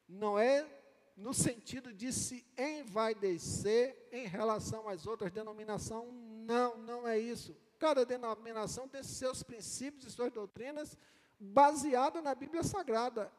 não 0.09 0.38
é 0.38 0.84
no 1.16 1.33
sentido 1.33 1.92
de 1.92 2.12
se 2.12 2.44
envaidecer 2.59 4.09
em 4.11 4.27
relação 4.27 4.88
às 4.88 5.07
outras 5.07 5.31
denominações. 5.31 6.09
Não, 6.12 6.77
não 6.79 7.07
é 7.07 7.18
isso. 7.18 7.57
Cada 7.79 8.05
denominação 8.05 8.88
tem 8.88 9.03
seus 9.03 9.42
princípios 9.42 10.07
e 10.07 10.11
suas 10.11 10.33
doutrinas 10.33 10.96
baseadas 11.38 12.22
na 12.22 12.35
Bíblia 12.35 12.62
Sagrada. 12.62 13.33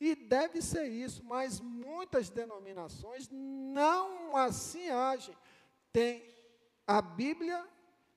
E 0.00 0.14
deve 0.14 0.60
ser 0.60 0.88
isso, 0.88 1.24
mas 1.24 1.60
muitas 1.60 2.28
denominações 2.28 3.28
não 3.30 4.36
assim 4.36 4.88
agem. 4.88 5.36
Tem 5.92 6.34
a 6.86 7.00
Bíblia 7.00 7.66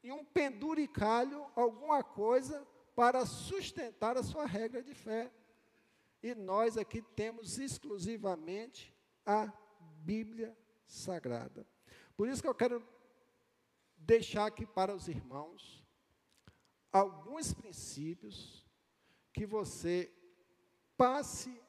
e 0.04 0.12
um 0.12 0.26
penduricalho, 0.26 1.46
alguma 1.56 2.04
coisa, 2.04 2.68
para 2.96 3.26
sustentar 3.26 4.18
a 4.18 4.24
sua 4.24 4.46
regra 4.46 4.82
de 4.82 4.94
fé. 4.94 5.32
E 6.22 6.34
nós 6.34 6.78
aqui 6.78 7.02
temos 7.02 7.58
exclusivamente 7.60 8.94
a 9.26 9.52
Bíblia 10.04 10.58
Sagrada. 10.86 11.66
Por 12.16 12.28
isso 12.28 12.42
que 12.42 12.48
eu 12.48 12.56
quero 12.56 12.86
deixar 13.98 14.46
aqui 14.46 14.66
para 14.66 14.96
os 14.96 15.08
irmãos 15.08 15.86
alguns 16.92 17.54
princípios 17.54 18.66
que 19.34 19.46
você 19.46 20.12
passe 20.96 21.62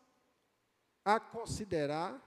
a 1.04 1.20
considerar, 1.20 2.22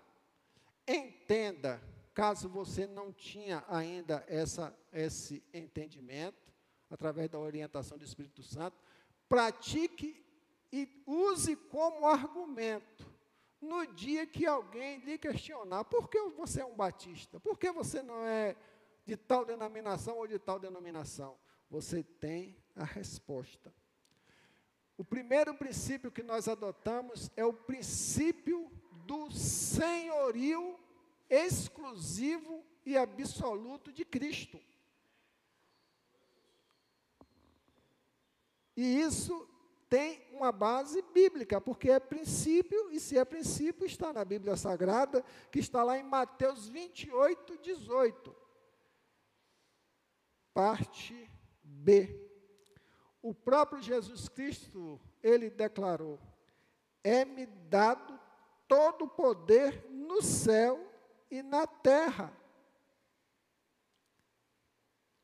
entenda, 0.88 1.82
caso 2.14 2.50
você 2.50 2.86
não 2.86 3.12
tinha 3.12 3.64
ainda 3.68 4.24
essa, 4.28 4.76
esse 4.92 5.44
entendimento, 5.54 6.54
através 6.90 7.30
da 7.30 7.40
orientação 7.40 7.98
do 7.98 8.04
Espírito 8.04 8.44
Santo, 8.44 8.78
pratique 9.30 10.24
e 10.72 11.04
use 11.06 11.56
como 11.56 12.08
argumento 12.08 13.06
no 13.60 13.86
dia 13.86 14.26
que 14.26 14.46
alguém 14.46 15.00
lhe 15.00 15.18
questionar: 15.18 15.84
por 15.84 16.10
que 16.10 16.20
você 16.30 16.62
é 16.62 16.66
um 16.66 16.76
batista? 16.76 17.40
Por 17.40 17.58
que 17.58 17.72
você 17.72 18.02
não 18.02 18.26
é 18.26 18.56
de 19.06 19.18
tal 19.18 19.46
denominação 19.46 20.18
ou 20.18 20.28
de 20.28 20.40
tal 20.40 20.60
denominação? 20.60 21.38
Você 21.70 22.04
tem 22.04 22.58
a 22.76 22.84
resposta. 22.84 23.74
O 24.98 25.04
primeiro 25.04 25.54
princípio 25.56 26.12
que 26.12 26.24
nós 26.24 26.48
adotamos 26.48 27.30
é 27.36 27.44
o 27.44 27.54
princípio 27.54 28.72
do 29.06 29.32
senhorio 29.32 30.80
exclusivo 31.30 32.64
e 32.86 32.98
absoluto 32.98 33.92
de 33.92 34.06
Cristo. 34.06 34.60
E 38.76 39.00
isso 39.02 39.48
tem 39.92 40.26
uma 40.32 40.54
base 40.54 41.02
bíblica, 41.14 41.60
porque 41.60 41.92
é 41.92 42.00
princípio, 42.00 42.90
e 42.92 42.98
se 42.98 43.18
é 43.18 43.26
princípio, 43.26 43.86
está 43.86 44.14
na 44.14 44.24
Bíblia 44.24 44.56
Sagrada, 44.56 45.22
que 45.52 45.60
está 45.60 45.84
lá 45.84 45.98
em 45.98 46.04
Mateus 46.04 46.70
28, 46.70 47.58
18. 47.58 48.34
Parte 50.54 51.30
B. 51.62 52.26
O 53.22 53.34
próprio 53.34 53.82
Jesus 53.82 54.30
Cristo, 54.30 54.98
ele 55.22 55.50
declarou: 55.50 56.18
É-me 57.04 57.46
dado 57.46 58.18
todo 58.70 59.04
o 59.04 59.10
poder 59.10 59.86
no 59.90 60.22
céu 60.22 60.90
e 61.30 61.44
na 61.44 61.68
terra. 61.68 62.32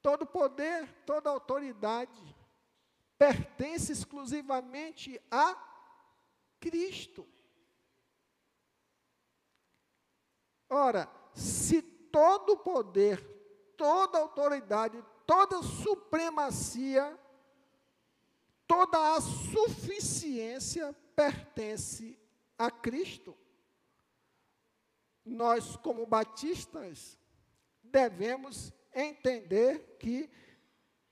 Todo 0.02 0.26
poder, 0.26 0.92
toda 1.06 1.30
autoridade 1.30 2.37
pertence 3.18 3.92
exclusivamente 3.92 5.22
a 5.32 5.56
Cristo. 6.60 7.28
Ora, 10.70 11.10
se 11.34 11.82
todo 11.82 12.58
poder, 12.58 13.22
toda 13.76 14.20
autoridade, 14.20 15.04
toda 15.26 15.62
supremacia, 15.64 17.18
toda 18.68 19.16
a 19.16 19.22
suficiência 19.22 20.96
pertence 21.16 22.20
a 22.58 22.70
Cristo, 22.70 23.38
nós, 25.26 25.76
como 25.78 26.06
batistas, 26.06 27.18
devemos 27.84 28.74
entender 28.94 29.98
que 30.00 30.30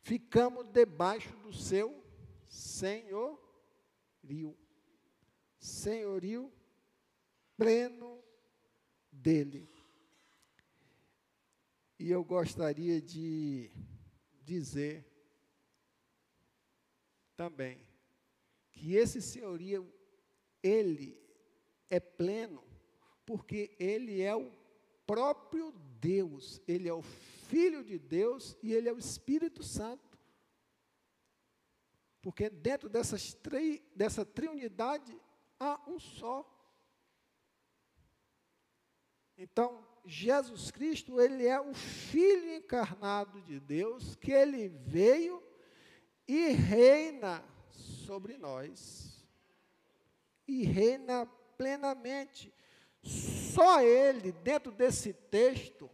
ficamos 0.05 0.67
debaixo 0.67 1.35
do 1.37 1.51
seu 1.51 2.05
senhorio. 2.47 3.39
Senhorio 5.57 6.53
pleno 7.57 8.23
dele. 9.11 9.67
E 11.97 12.11
eu 12.11 12.23
gostaria 12.23 13.01
de 13.01 13.71
dizer 14.43 15.11
também 17.35 17.79
que 18.71 18.93
esse 18.93 19.19
senhorio, 19.19 19.91
ele 20.61 21.19
é 21.89 21.99
pleno, 21.99 22.63
porque 23.25 23.75
ele 23.79 24.21
é 24.21 24.35
o 24.35 24.51
próprio 25.07 25.71
Deus, 26.05 26.61
ele 26.67 26.87
é 26.87 26.93
o 26.93 27.01
Filho 27.01 27.83
de 27.83 27.97
Deus 27.97 28.55
e 28.61 28.73
ele 28.73 28.87
é 28.87 28.93
o 28.93 28.99
Espírito 28.99 29.63
Santo. 29.63 30.19
Porque 32.21 32.47
dentro 32.47 32.87
dessas 32.87 33.33
tri, 33.33 33.83
dessa 33.95 34.23
triunidade 34.23 35.19
há 35.59 35.81
um 35.87 35.99
só. 35.99 36.47
Então, 39.35 39.83
Jesus 40.05 40.69
Cristo, 40.69 41.19
ele 41.19 41.47
é 41.47 41.59
o 41.59 41.73
Filho 41.73 42.55
encarnado 42.55 43.41
de 43.41 43.59
Deus, 43.59 44.15
que 44.15 44.31
ele 44.31 44.69
veio 44.69 45.43
e 46.27 46.49
reina 46.49 47.43
sobre 47.69 48.37
nós. 48.37 49.25
E 50.47 50.63
reina 50.63 51.25
plenamente. 51.57 52.53
Só 53.01 53.81
ele, 53.81 54.31
dentro 54.31 54.71
desse 54.71 55.13
texto, 55.13 55.89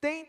tem 0.00 0.28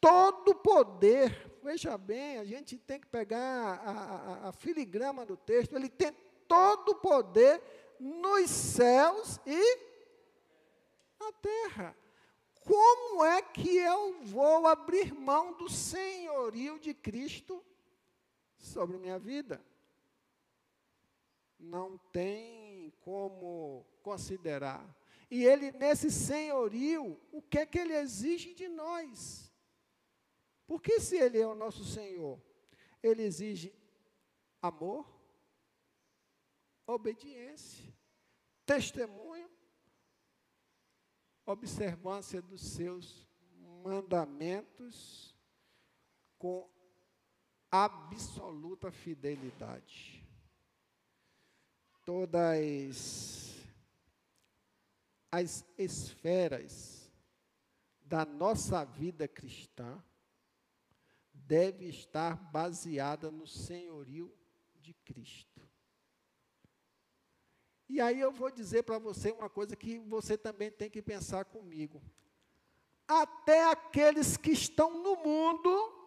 todo 0.00 0.50
o 0.50 0.54
poder. 0.54 1.50
Veja 1.62 1.96
bem, 1.96 2.38
a 2.38 2.44
gente 2.44 2.76
tem 2.76 3.00
que 3.00 3.06
pegar 3.06 3.38
a, 3.40 3.90
a, 3.90 4.48
a 4.48 4.52
filigrama 4.52 5.24
do 5.24 5.36
texto. 5.36 5.74
Ele 5.76 5.88
tem 5.88 6.12
todo 6.48 6.90
o 6.90 6.94
poder 6.96 7.62
nos 7.98 8.50
céus 8.50 9.40
e 9.46 9.78
na 11.20 11.32
terra. 11.32 11.96
Como 12.64 13.24
é 13.24 13.42
que 13.42 13.76
eu 13.76 14.22
vou 14.24 14.66
abrir 14.66 15.12
mão 15.12 15.52
do 15.54 15.68
senhorio 15.68 16.78
de 16.78 16.94
Cristo 16.94 17.64
sobre 18.58 18.98
minha 18.98 19.18
vida? 19.18 19.64
Não 21.58 21.98
tem 22.12 22.92
como 23.00 23.86
considerar. 24.02 24.84
E 25.32 25.46
ele, 25.46 25.72
nesse 25.72 26.10
senhorio, 26.10 27.18
o 27.32 27.40
que 27.40 27.60
é 27.60 27.64
que 27.64 27.78
ele 27.78 27.94
exige 27.94 28.52
de 28.52 28.68
nós? 28.68 29.50
Porque 30.66 31.00
se 31.00 31.16
ele 31.16 31.40
é 31.40 31.46
o 31.46 31.54
nosso 31.54 31.86
Senhor, 31.86 32.38
ele 33.02 33.22
exige 33.22 33.74
amor, 34.60 35.10
obediência, 36.86 37.82
testemunho, 38.66 39.50
observância 41.46 42.42
dos 42.42 42.60
seus 42.60 43.26
mandamentos 43.82 45.34
com 46.36 46.70
absoluta 47.70 48.92
fidelidade. 48.92 50.28
Todas 52.04 53.51
as 55.32 55.64
esferas 55.78 57.10
da 58.04 58.26
nossa 58.26 58.84
vida 58.84 59.26
cristã 59.26 60.04
deve 61.32 61.86
estar 61.86 62.36
baseada 62.36 63.30
no 63.30 63.46
senhorio 63.46 64.30
de 64.78 64.92
Cristo. 64.92 65.66
E 67.88 67.98
aí 67.98 68.20
eu 68.20 68.30
vou 68.30 68.50
dizer 68.50 68.82
para 68.82 68.98
você 68.98 69.32
uma 69.32 69.48
coisa 69.48 69.74
que 69.74 69.98
você 70.00 70.36
também 70.36 70.70
tem 70.70 70.90
que 70.90 71.00
pensar 71.00 71.46
comigo. 71.46 72.02
Até 73.08 73.70
aqueles 73.70 74.36
que 74.36 74.50
estão 74.50 75.02
no 75.02 75.16
mundo 75.16 75.98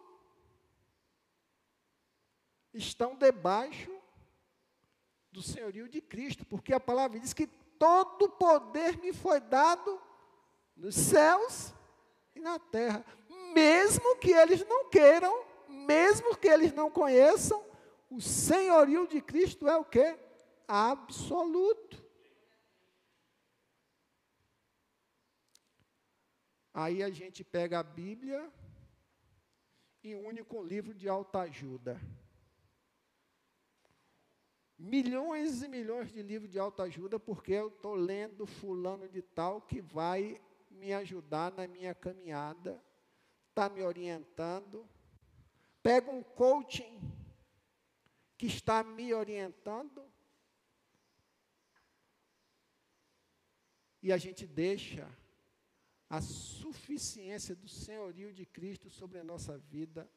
estão 2.72 3.16
debaixo 3.16 3.90
do 5.32 5.42
senhorio 5.42 5.88
de 5.88 6.00
Cristo, 6.00 6.44
porque 6.46 6.72
a 6.72 6.80
palavra 6.80 7.18
diz 7.18 7.32
que 7.32 7.48
todo 7.78 8.28
poder 8.30 8.98
me 8.98 9.12
foi 9.12 9.40
dado 9.40 10.00
nos 10.76 10.94
céus 10.94 11.72
e 12.34 12.40
na 12.40 12.58
terra. 12.58 13.04
Mesmo 13.52 14.16
que 14.16 14.32
eles 14.32 14.66
não 14.66 14.90
queiram, 14.90 15.44
mesmo 15.68 16.36
que 16.36 16.48
eles 16.48 16.72
não 16.72 16.90
conheçam, 16.90 17.64
o 18.10 18.20
senhorio 18.20 19.06
de 19.06 19.20
Cristo 19.20 19.68
é 19.68 19.76
o 19.76 19.84
que? 19.84 20.18
Absoluto. 20.68 22.04
Aí 26.74 27.02
a 27.02 27.10
gente 27.10 27.42
pega 27.42 27.78
a 27.78 27.82
Bíblia 27.82 28.52
e 30.02 30.14
une 30.14 30.44
com 30.44 30.58
o 30.58 30.66
livro 30.66 30.92
de 30.92 31.08
alta 31.08 31.40
ajuda 31.40 31.98
milhões 34.86 35.62
e 35.62 35.68
milhões 35.68 36.12
de 36.12 36.22
livros 36.22 36.50
de 36.50 36.58
autoajuda, 36.58 37.18
porque 37.18 37.52
eu 37.52 37.68
estou 37.68 37.94
lendo 37.94 38.46
fulano 38.46 39.08
de 39.08 39.20
tal 39.20 39.60
que 39.60 39.80
vai 39.80 40.40
me 40.70 40.92
ajudar 40.92 41.52
na 41.52 41.66
minha 41.66 41.94
caminhada, 41.94 42.80
está 43.48 43.68
me 43.68 43.82
orientando. 43.82 44.88
Pega 45.82 46.10
um 46.10 46.22
coaching 46.22 47.00
que 48.36 48.46
está 48.46 48.84
me 48.84 49.12
orientando. 49.12 50.04
E 54.02 54.12
a 54.12 54.18
gente 54.18 54.46
deixa 54.46 55.08
a 56.08 56.20
suficiência 56.20 57.56
do 57.56 57.68
senhorio 57.68 58.32
de 58.32 58.46
Cristo 58.46 58.88
sobre 58.88 59.18
a 59.18 59.24
nossa 59.24 59.58
vida 59.58 60.08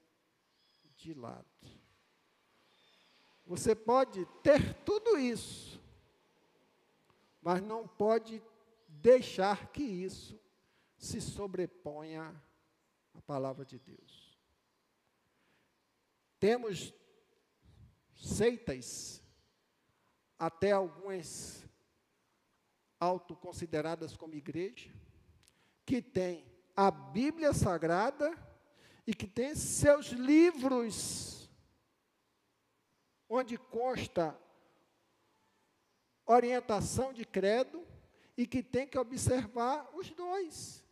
de 0.96 1.14
lado. 1.14 1.89
Você 3.50 3.74
pode 3.74 4.28
ter 4.44 4.76
tudo 4.84 5.18
isso, 5.18 5.82
mas 7.42 7.60
não 7.64 7.88
pode 7.88 8.44
deixar 8.88 9.72
que 9.72 9.82
isso 9.82 10.40
se 10.96 11.20
sobreponha 11.20 12.40
à 13.12 13.22
palavra 13.22 13.66
de 13.66 13.80
Deus. 13.80 14.38
Temos 16.40 16.94
seitas, 18.14 19.20
até 20.38 20.72
algumas 20.72 21.68
autoconsideradas 23.00 24.16
como 24.16 24.36
igreja, 24.36 24.94
que 25.88 26.04
tem 26.04 26.46
a 26.76 26.92
Bíblia 26.92 27.52
Sagrada 27.52 28.32
e 29.08 29.14
que 29.16 29.26
tem 29.26 29.56
seus 29.56 30.10
livros 30.10 31.39
onde 33.30 33.58
consta 33.58 34.36
orientação 36.26 37.14
de 37.14 37.24
credo 37.24 37.88
e 38.36 38.48
que 38.48 38.64
tem 38.64 38.88
que 38.88 38.98
observar 38.98 39.88
os 39.94 40.10
dois. 40.10 40.84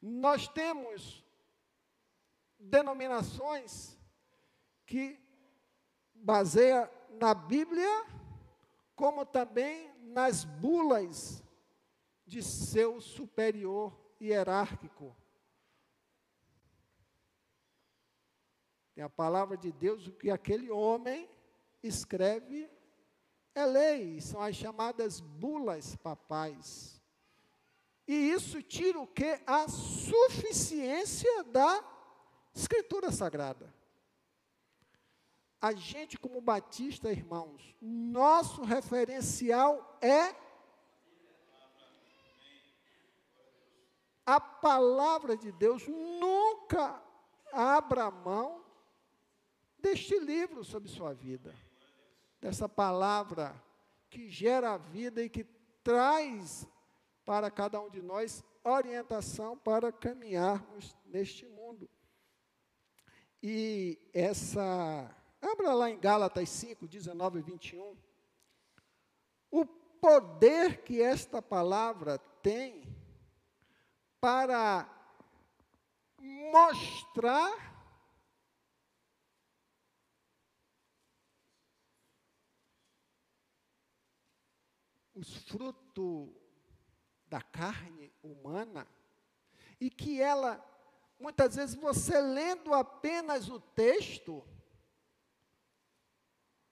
Nós 0.00 0.46
temos 0.46 1.24
denominações 2.58 3.98
que 4.86 5.18
baseia 6.14 6.90
na 7.10 7.34
Bíblia, 7.34 8.06
como 8.94 9.24
também 9.24 9.92
nas 10.00 10.44
bulas 10.44 11.42
de 12.26 12.42
seu 12.42 13.00
superior 13.00 13.98
hierárquico. 14.20 15.16
Tem 18.94 19.02
a 19.02 19.08
palavra 19.08 19.56
de 19.56 19.72
Deus, 19.72 20.06
o 20.06 20.12
que 20.12 20.30
aquele 20.30 20.70
homem 20.70 21.28
escreve 21.82 22.70
é 23.54 23.66
lei, 23.66 24.20
são 24.20 24.40
as 24.40 24.54
chamadas 24.54 25.20
bulas 25.20 25.96
papais. 25.96 27.00
E 28.06 28.14
isso 28.14 28.62
tira 28.62 29.00
o 29.00 29.06
que? 29.06 29.40
A 29.46 29.68
suficiência 29.68 31.44
da 31.44 31.82
Escritura 32.54 33.10
Sagrada. 33.10 33.72
A 35.60 35.72
gente, 35.72 36.18
como 36.18 36.40
batista, 36.40 37.10
irmãos, 37.10 37.74
nosso 37.80 38.62
referencial 38.62 39.98
é 40.00 40.34
a 44.26 44.38
palavra 44.38 45.36
de 45.36 45.50
Deus. 45.52 45.86
Nunca 45.88 47.02
abra 47.52 48.10
mão 48.10 48.63
deste 49.84 50.18
livro 50.18 50.64
sobre 50.64 50.88
sua 50.88 51.12
vida, 51.12 51.54
dessa 52.40 52.66
palavra 52.66 53.54
que 54.08 54.30
gera 54.30 54.78
vida 54.78 55.22
e 55.22 55.28
que 55.28 55.44
traz 55.82 56.66
para 57.22 57.50
cada 57.50 57.78
um 57.78 57.90
de 57.90 58.00
nós 58.00 58.42
orientação 58.64 59.58
para 59.58 59.92
caminharmos 59.92 60.96
neste 61.04 61.46
mundo. 61.46 61.86
E 63.42 63.98
essa, 64.14 65.14
abra 65.42 65.74
lá 65.74 65.90
em 65.90 66.00
Gálatas 66.00 66.48
5, 66.48 66.88
19 66.88 67.40
e 67.40 67.42
21, 67.42 67.94
o 69.50 69.66
poder 69.66 70.82
que 70.82 71.02
esta 71.02 71.42
palavra 71.42 72.16
tem 72.42 72.84
para 74.18 74.88
mostrar 76.18 77.73
os 85.14 85.36
frutos 85.44 86.28
da 87.26 87.40
carne 87.40 88.12
humana 88.22 88.86
e 89.80 89.90
que 89.90 90.20
ela, 90.20 90.64
muitas 91.18 91.56
vezes, 91.56 91.74
você 91.74 92.20
lendo 92.20 92.72
apenas 92.74 93.48
o 93.48 93.60
texto, 93.60 94.44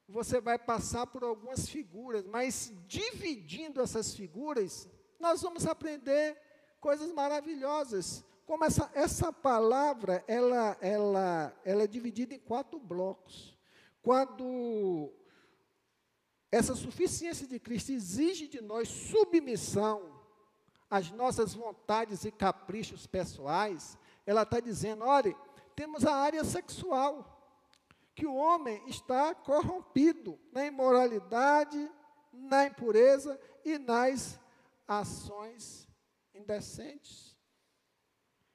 você 0.08 0.40
vai 0.40 0.58
passar 0.58 1.06
por 1.06 1.24
algumas 1.24 1.68
figuras, 1.68 2.26
mas 2.26 2.72
dividindo 2.86 3.80
essas 3.80 4.14
figuras, 4.14 4.88
nós 5.18 5.40
vamos 5.42 5.66
aprender 5.66 6.40
coisas 6.80 7.12
maravilhosas. 7.12 8.24
Como 8.44 8.64
essa, 8.64 8.90
essa 8.94 9.32
palavra, 9.32 10.22
ela, 10.26 10.76
ela, 10.80 11.60
ela 11.64 11.82
é 11.84 11.86
dividida 11.86 12.34
em 12.34 12.40
quatro 12.40 12.78
blocos. 12.78 13.56
Quando 14.02 15.12
essa 16.52 16.74
suficiência 16.74 17.46
de 17.46 17.58
Cristo 17.58 17.92
exige 17.92 18.46
de 18.46 18.60
nós 18.60 18.86
submissão 18.86 20.20
às 20.90 21.10
nossas 21.10 21.54
vontades 21.54 22.26
e 22.26 22.30
caprichos 22.30 23.06
pessoais. 23.06 23.96
Ela 24.26 24.42
está 24.42 24.60
dizendo: 24.60 25.02
olha, 25.02 25.34
temos 25.74 26.04
a 26.04 26.14
área 26.14 26.44
sexual, 26.44 27.42
que 28.14 28.26
o 28.26 28.34
homem 28.34 28.86
está 28.86 29.34
corrompido 29.34 30.38
na 30.52 30.66
imoralidade, 30.66 31.90
na 32.30 32.66
impureza 32.66 33.40
e 33.64 33.78
nas 33.78 34.38
ações 34.86 35.88
indecentes. 36.34 37.34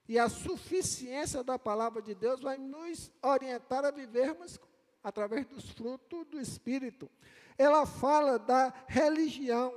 E 0.08 0.20
a 0.20 0.30
suficiência 0.30 1.44
da 1.44 1.58
palavra 1.58 2.00
de 2.00 2.14
Deus 2.14 2.42
vai 2.42 2.60
nos 2.60 3.12
orientar 3.24 3.84
a 3.84 3.92
vivermos 3.92 4.60
através 5.04 5.48
dos 5.48 5.72
frutos 5.72 6.28
do 6.28 6.40
Espírito 6.40 7.10
ela 7.58 7.86
fala 7.86 8.38
da 8.38 8.74
religião, 8.88 9.74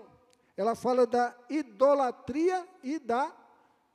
ela 0.57 0.75
fala 0.75 1.07
da 1.07 1.35
idolatria 1.49 2.69
e 2.83 2.99
da 2.99 3.35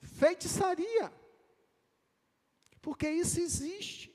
feitiçaria. 0.02 1.12
Porque 2.82 3.10
isso 3.10 3.40
existe. 3.40 4.14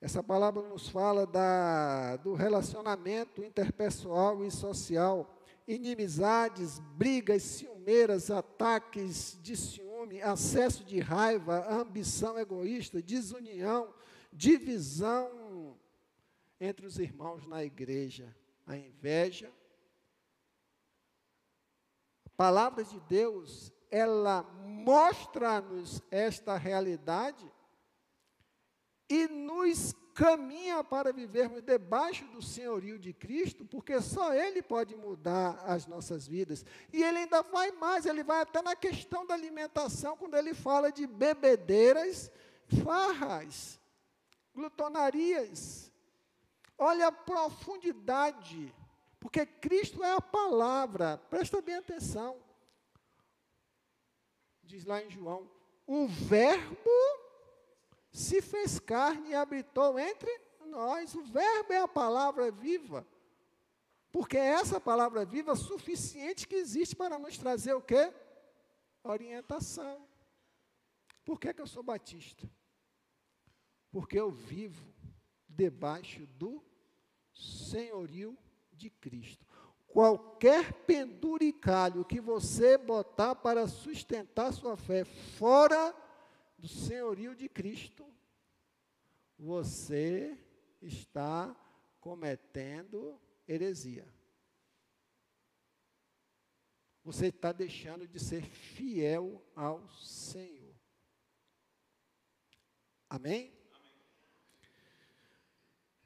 Essa 0.00 0.22
palavra 0.22 0.62
nos 0.62 0.88
fala 0.88 1.26
da, 1.26 2.16
do 2.16 2.34
relacionamento 2.34 3.42
interpessoal 3.42 4.44
e 4.44 4.50
social, 4.50 5.32
inimizades, 5.66 6.80
brigas 6.96 7.42
ciumeiras, 7.42 8.28
ataques 8.28 9.38
de 9.40 9.56
ciúme, 9.56 10.20
acesso 10.20 10.84
de 10.84 10.98
raiva, 10.98 11.66
ambição 11.72 12.36
egoísta, 12.36 13.00
desunião, 13.00 13.94
divisão 14.32 15.41
entre 16.62 16.86
os 16.86 16.96
irmãos 16.96 17.44
na 17.44 17.64
igreja, 17.64 18.34
a 18.64 18.76
inveja. 18.76 19.52
A 22.24 22.30
palavra 22.36 22.84
de 22.84 23.00
Deus, 23.00 23.72
ela 23.90 24.44
mostra-nos 24.64 26.00
esta 26.08 26.56
realidade 26.56 27.44
e 29.08 29.26
nos 29.26 29.92
caminha 30.14 30.84
para 30.84 31.12
vivermos 31.12 31.62
debaixo 31.62 32.24
do 32.28 32.40
senhorio 32.40 32.96
de 32.96 33.12
Cristo, 33.12 33.64
porque 33.64 34.00
só 34.00 34.32
Ele 34.32 34.62
pode 34.62 34.94
mudar 34.94 35.58
as 35.66 35.88
nossas 35.88 36.28
vidas. 36.28 36.64
E 36.92 37.02
Ele 37.02 37.18
ainda 37.18 37.42
vai 37.42 37.72
mais, 37.72 38.06
Ele 38.06 38.22
vai 38.22 38.40
até 38.40 38.62
na 38.62 38.76
questão 38.76 39.26
da 39.26 39.34
alimentação, 39.34 40.16
quando 40.16 40.36
Ele 40.36 40.54
fala 40.54 40.92
de 40.92 41.08
bebedeiras, 41.08 42.30
farras, 42.84 43.80
glutonarias, 44.54 45.91
Olha 46.84 47.06
a 47.06 47.12
profundidade, 47.12 48.74
porque 49.20 49.46
Cristo 49.46 50.02
é 50.02 50.14
a 50.14 50.20
palavra, 50.20 51.16
presta 51.30 51.62
bem 51.62 51.76
atenção. 51.76 52.42
Diz 54.64 54.84
lá 54.84 55.00
em 55.00 55.08
João: 55.08 55.48
o 55.86 56.08
Verbo 56.08 56.90
se 58.10 58.42
fez 58.42 58.80
carne 58.80 59.30
e 59.30 59.34
habitou 59.34 59.96
entre 59.96 60.28
nós. 60.66 61.14
O 61.14 61.22
Verbo 61.22 61.72
é 61.72 61.78
a 61.78 61.86
palavra 61.86 62.50
viva. 62.50 63.06
Porque 64.10 64.36
é 64.36 64.46
essa 64.46 64.80
palavra 64.80 65.24
viva 65.24 65.54
suficiente 65.54 66.48
que 66.48 66.56
existe 66.56 66.96
para 66.96 67.16
nos 67.16 67.38
trazer 67.38 67.74
o 67.74 67.80
quê? 67.80 68.12
Orientação. 69.04 70.04
Por 71.24 71.38
que, 71.38 71.54
que 71.54 71.62
eu 71.62 71.66
sou 71.68 71.84
batista? 71.84 72.50
Porque 73.92 74.18
eu 74.18 74.32
vivo 74.32 74.92
debaixo 75.48 76.26
do 76.26 76.71
senhorio 77.42 78.36
de 78.72 78.88
Cristo. 78.88 79.46
Qualquer 79.86 80.72
penduricalho 80.84 82.04
que 82.04 82.20
você 82.20 82.78
botar 82.78 83.34
para 83.34 83.68
sustentar 83.68 84.52
sua 84.52 84.76
fé 84.76 85.04
fora 85.04 85.94
do 86.56 86.66
senhorio 86.66 87.34
de 87.34 87.48
Cristo, 87.48 88.06
você 89.38 90.38
está 90.80 91.54
cometendo 92.00 93.20
heresia. 93.46 94.06
Você 97.04 97.26
está 97.26 97.52
deixando 97.52 98.06
de 98.06 98.18
ser 98.18 98.42
fiel 98.42 99.44
ao 99.54 99.88
Senhor. 99.90 100.74
Amém? 103.10 103.61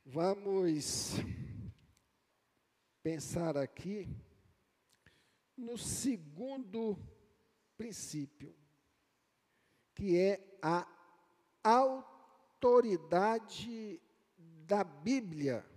Vamos 0.08 1.14
pensar 3.02 3.56
aqui 3.56 4.08
no 5.56 5.76
segundo 5.76 6.96
princípio, 7.76 8.54
que 9.92 10.16
é 10.16 10.58
a 10.62 10.86
autoridade 11.64 13.00
da 14.38 14.84
Bíblia. 14.84 15.68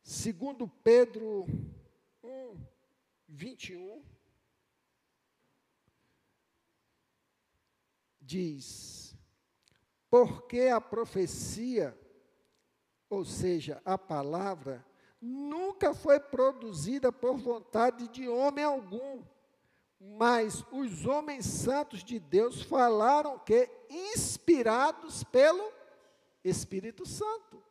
Segundo 0.00 0.68
Pedro 0.68 1.44
1, 2.22 2.56
21, 3.26 4.00
diz: 8.20 9.16
Porque 10.08 10.68
a 10.68 10.80
profecia 10.80 12.00
ou 13.12 13.26
seja, 13.26 13.82
a 13.84 13.98
palavra, 13.98 14.82
nunca 15.20 15.92
foi 15.92 16.18
produzida 16.18 17.12
por 17.12 17.36
vontade 17.36 18.08
de 18.08 18.26
homem 18.26 18.64
algum, 18.64 19.22
mas 20.00 20.64
os 20.72 21.04
homens 21.04 21.44
santos 21.44 22.02
de 22.02 22.18
Deus 22.18 22.62
falaram 22.62 23.38
que 23.38 23.68
inspirados 23.90 25.24
pelo 25.24 25.70
Espírito 26.42 27.04
Santo. 27.04 27.62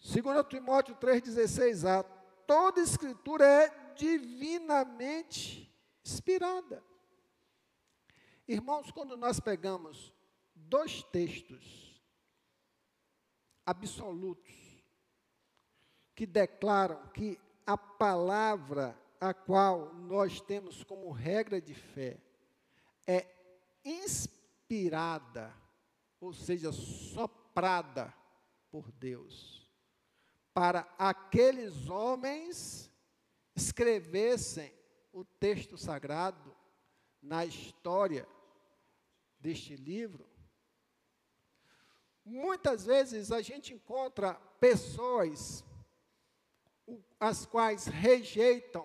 2 0.00 0.44
Timóteo 0.48 0.96
3,16a, 0.96 2.04
toda 2.44 2.80
escritura 2.80 3.46
é 3.46 3.92
divinamente 3.94 5.72
inspirada. 6.04 6.82
Irmãos, 8.48 8.90
quando 8.90 9.16
nós 9.16 9.38
pegamos 9.38 10.12
dois 10.56 11.04
textos, 11.04 11.85
absolutos 13.66 14.54
que 16.14 16.24
declaram 16.24 17.08
que 17.08 17.38
a 17.66 17.76
palavra 17.76 18.96
a 19.20 19.34
qual 19.34 19.92
nós 19.94 20.40
temos 20.40 20.84
como 20.84 21.10
regra 21.10 21.60
de 21.60 21.74
fé 21.74 22.18
é 23.06 23.26
inspirada, 23.84 25.54
ou 26.20 26.32
seja, 26.32 26.72
soprada 26.72 28.14
por 28.70 28.90
Deus, 28.92 29.70
para 30.52 30.80
aqueles 30.98 31.88
homens 31.88 32.90
escrevessem 33.54 34.72
o 35.12 35.24
texto 35.24 35.78
sagrado 35.78 36.54
na 37.22 37.44
história 37.44 38.28
deste 39.38 39.76
livro, 39.76 40.28
Muitas 42.26 42.84
vezes 42.84 43.30
a 43.30 43.40
gente 43.40 43.72
encontra 43.72 44.34
pessoas 44.58 45.64
as 47.20 47.46
quais 47.46 47.86
rejeitam 47.86 48.84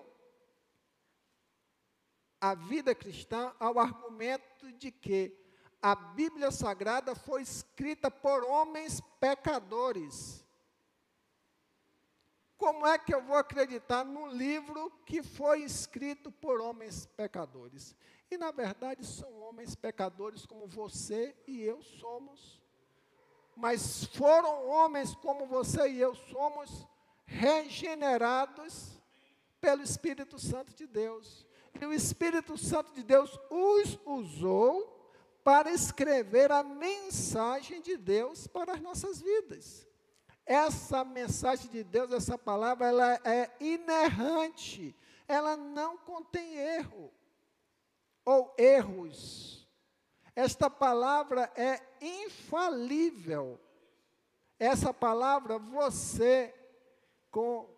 a 2.40 2.54
vida 2.54 2.94
cristã 2.94 3.52
ao 3.58 3.80
argumento 3.80 4.72
de 4.74 4.92
que 4.92 5.36
a 5.82 5.96
Bíblia 5.96 6.52
Sagrada 6.52 7.16
foi 7.16 7.42
escrita 7.42 8.08
por 8.12 8.44
homens 8.44 9.00
pecadores. 9.18 10.46
como 12.56 12.86
é 12.86 12.96
que 12.96 13.12
eu 13.12 13.20
vou 13.20 13.36
acreditar 13.36 14.04
num 14.04 14.28
livro 14.28 14.88
que 15.04 15.20
foi 15.20 15.64
escrito 15.64 16.30
por 16.30 16.60
homens 16.60 17.06
pecadores? 17.06 17.96
E, 18.30 18.38
na 18.38 18.52
verdade, 18.52 19.04
são 19.04 19.40
homens 19.40 19.74
pecadores 19.74 20.46
como 20.46 20.68
você 20.68 21.36
e 21.44 21.60
eu 21.60 21.82
somos. 21.82 22.61
Mas 23.56 24.04
foram 24.06 24.66
homens 24.68 25.14
como 25.16 25.46
você 25.46 25.88
e 25.88 26.00
eu 26.00 26.14
somos, 26.14 26.86
regenerados 27.24 29.00
pelo 29.60 29.82
Espírito 29.82 30.38
Santo 30.38 30.74
de 30.74 30.86
Deus. 30.86 31.46
E 31.80 31.84
o 31.84 31.92
Espírito 31.92 32.56
Santo 32.58 32.92
de 32.92 33.02
Deus 33.02 33.38
os 33.50 33.98
usou 34.04 35.00
para 35.44 35.70
escrever 35.70 36.52
a 36.52 36.62
mensagem 36.62 37.80
de 37.80 37.96
Deus 37.96 38.46
para 38.46 38.74
as 38.74 38.80
nossas 38.80 39.20
vidas. 39.20 39.86
Essa 40.44 41.04
mensagem 41.04 41.70
de 41.70 41.84
Deus, 41.84 42.12
essa 42.12 42.36
palavra, 42.36 42.86
ela 42.88 43.20
é 43.24 43.50
inerrante, 43.60 44.94
ela 45.26 45.56
não 45.56 45.96
contém 45.98 46.56
erro 46.56 47.12
ou 48.24 48.54
erros. 48.58 49.61
Esta 50.34 50.70
palavra 50.70 51.50
é 51.56 51.80
infalível. 52.00 53.60
Essa 54.58 54.94
palavra 54.94 55.58
você 55.58 56.54
com 57.30 57.68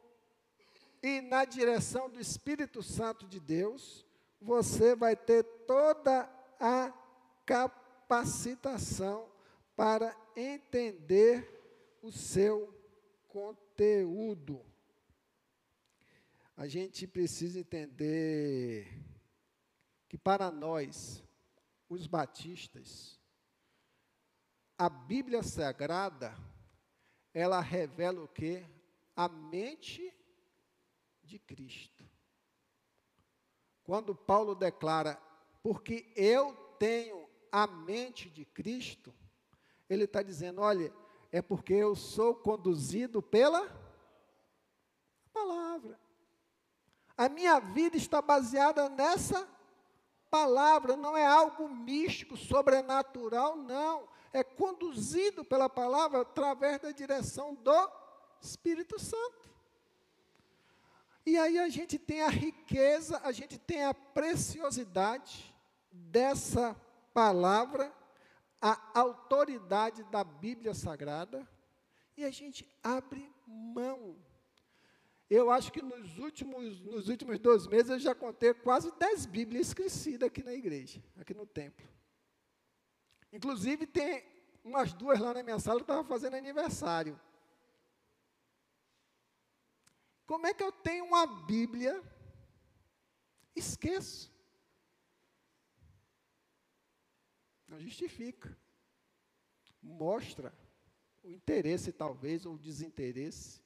e 1.03 1.21
na 1.21 1.45
direção 1.45 2.09
do 2.09 2.19
Espírito 2.19 2.83
Santo 2.83 3.27
de 3.27 3.38
Deus, 3.38 4.07
você 4.40 4.95
vai 4.95 5.14
ter 5.14 5.43
toda 5.67 6.27
a 6.59 6.93
capacitação 7.45 9.29
para 9.77 10.17
entender 10.37 11.99
o 12.01 12.12
seu 12.12 12.73
conteúdo. 13.29 14.64
A 16.57 16.67
gente 16.69 17.07
precisa 17.07 17.59
entender 17.59 19.03
que 20.09 20.17
para 20.17 20.51
nós, 20.51 21.23
os 21.88 22.07
batistas, 22.07 23.20
a 24.77 24.88
Bíblia 24.88 25.42
Sagrada, 25.42 26.35
ela 27.33 27.61
revela 27.61 28.23
o 28.23 28.29
que? 28.29 28.64
A 29.14 29.29
mente 29.29 30.12
de 31.23 31.38
Cristo. 31.38 32.09
Quando 33.85 34.14
Paulo 34.14 34.55
declara, 34.55 35.20
porque 35.62 36.12
eu 36.16 36.55
tenho 36.79 37.29
a 37.53 37.66
mente 37.66 38.29
de 38.31 38.44
Cristo, 38.44 39.14
ele 39.88 40.05
está 40.05 40.23
dizendo: 40.23 40.61
olha, 40.61 40.92
é 41.31 41.40
porque 41.40 41.75
eu 41.75 41.94
sou 41.94 42.35
conduzido 42.35 43.23
pela 43.23 43.68
palavra. 45.33 46.01
A 47.16 47.29
minha 47.29 47.61
vida 47.61 47.97
está 47.97 48.20
baseada 48.20 48.88
nessa 48.88 49.49
palavra, 50.35 50.97
não 50.97 51.16
é 51.16 51.25
algo 51.25 51.68
místico, 51.68 52.37
sobrenatural, 52.37 53.55
não. 53.55 54.09
É 54.33 54.42
conduzido 54.42 55.44
pela 55.44 55.68
palavra 55.68 56.23
através 56.23 56.81
da 56.81 56.90
direção 56.90 57.55
do 57.55 57.90
Espírito 58.40 58.99
Santo. 58.99 59.49
E 61.25 61.38
aí 61.38 61.57
a 61.57 61.68
gente 61.68 62.01
tem 62.01 62.20
a 62.20 62.29
riqueza, 62.29 63.20
a 63.23 63.31
gente 63.31 63.57
tem 63.57 63.85
a 63.85 63.94
preciosidade 63.94 65.55
dessa 65.92 66.75
palavra, 67.12 67.94
a 68.61 68.77
autoridade 68.92 70.03
da 70.03 70.25
Bíblia 70.25 70.75
Sagrada, 70.75 71.49
e 72.16 72.25
a 72.25 72.31
gente 72.33 72.68
abre 72.83 73.33
mão. 73.47 74.16
Eu 75.28 75.50
acho 75.50 75.72
que 75.72 75.80
nos 75.80 76.18
últimos, 76.18 76.80
nos 76.82 77.08
últimos 77.08 77.38
dois 77.38 77.66
meses 77.66 77.90
eu 77.90 77.98
já 77.98 78.14
contei 78.14 78.52
quase 78.52 78.92
dez 78.98 79.24
Bíblias 79.24 79.68
esquecidas 79.68 80.28
aqui 80.28 80.42
na 80.42 80.52
igreja, 80.52 81.02
aqui 81.16 81.32
no 81.32 81.46
templo. 81.46 81.87
Inclusive 83.32 83.87
tem 83.87 84.24
umas 84.62 84.92
duas 84.92 85.18
lá 85.18 85.34
na 85.34 85.42
minha 85.42 85.58
sala 85.58 85.80
que 85.80 85.84
estavam 85.84 86.04
fazendo 86.04 86.34
aniversário. 86.34 87.18
Como 90.26 90.46
é 90.46 90.54
que 90.54 90.62
eu 90.62 90.72
tenho 90.72 91.04
uma 91.04 91.26
Bíblia? 91.26 92.02
Esqueço. 93.56 94.32
Não 97.66 97.80
justifica. 97.80 98.56
Mostra 99.82 100.54
o 101.22 101.30
interesse, 101.30 101.92
talvez, 101.92 102.46
ou 102.46 102.54
o 102.54 102.58
desinteresse. 102.58 103.63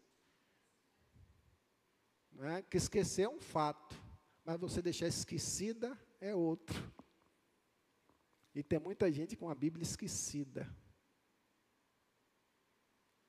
Não 2.38 2.48
é? 2.48 2.62
Que 2.62 2.76
esquecer 2.76 3.22
é 3.22 3.28
um 3.28 3.40
fato, 3.40 4.00
mas 4.44 4.60
você 4.60 4.80
deixar 4.80 5.08
esquecida 5.08 5.98
é 6.20 6.32
outro. 6.32 6.80
E 8.54 8.62
tem 8.62 8.78
muita 8.78 9.10
gente 9.10 9.36
com 9.36 9.50
a 9.50 9.54
Bíblia 9.56 9.82
esquecida. 9.82 10.72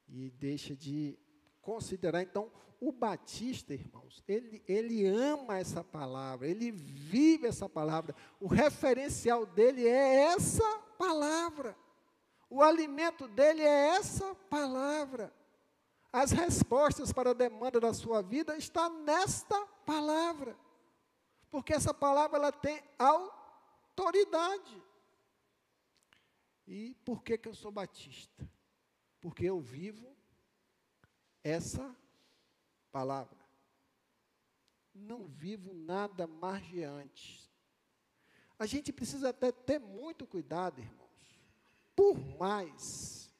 E 0.07 0.29
deixa 0.29 0.75
de 0.75 1.17
considerar, 1.59 2.21
então, 2.21 2.51
o 2.79 2.91
Batista, 2.91 3.73
irmãos, 3.73 4.23
ele, 4.27 4.63
ele 4.67 5.07
ama 5.07 5.57
essa 5.57 5.83
palavra, 5.83 6.47
ele 6.47 6.69
vive 6.71 7.47
essa 7.47 7.67
palavra. 7.67 8.15
O 8.39 8.45
referencial 8.45 9.43
dele 9.43 9.87
é 9.87 10.33
essa 10.33 10.79
palavra. 10.99 11.75
O 12.47 12.61
alimento 12.61 13.27
dele 13.27 13.63
é 13.63 13.95
essa 13.95 14.35
palavra. 14.35 15.33
As 16.11 16.31
respostas 16.31 17.13
para 17.13 17.31
a 17.31 17.33
demanda 17.33 17.79
da 17.79 17.93
sua 17.93 18.21
vida 18.21 18.57
estão 18.57 19.03
nesta 19.03 19.65
palavra. 19.85 20.57
Porque 21.51 21.73
essa 21.73 21.93
palavra 21.93 22.37
ela 22.37 22.51
tem 22.51 22.81
autoridade. 22.97 24.83
E 26.67 26.95
por 27.05 27.23
que, 27.23 27.37
que 27.37 27.47
eu 27.47 27.53
sou 27.53 27.71
batista? 27.71 28.47
Porque 29.21 29.45
eu 29.45 29.59
vivo 29.59 30.15
essa 31.43 31.95
palavra. 32.91 33.37
Não 34.93 35.25
vivo 35.25 35.73
nada 35.73 36.27
margeante. 36.27 37.49
A 38.57 38.65
gente 38.65 38.91
precisa 38.91 39.29
até 39.29 39.51
ter 39.51 39.79
muito 39.79 40.27
cuidado, 40.27 40.79
irmãos. 40.79 41.09
Por 41.95 42.19
mais, 42.37 43.31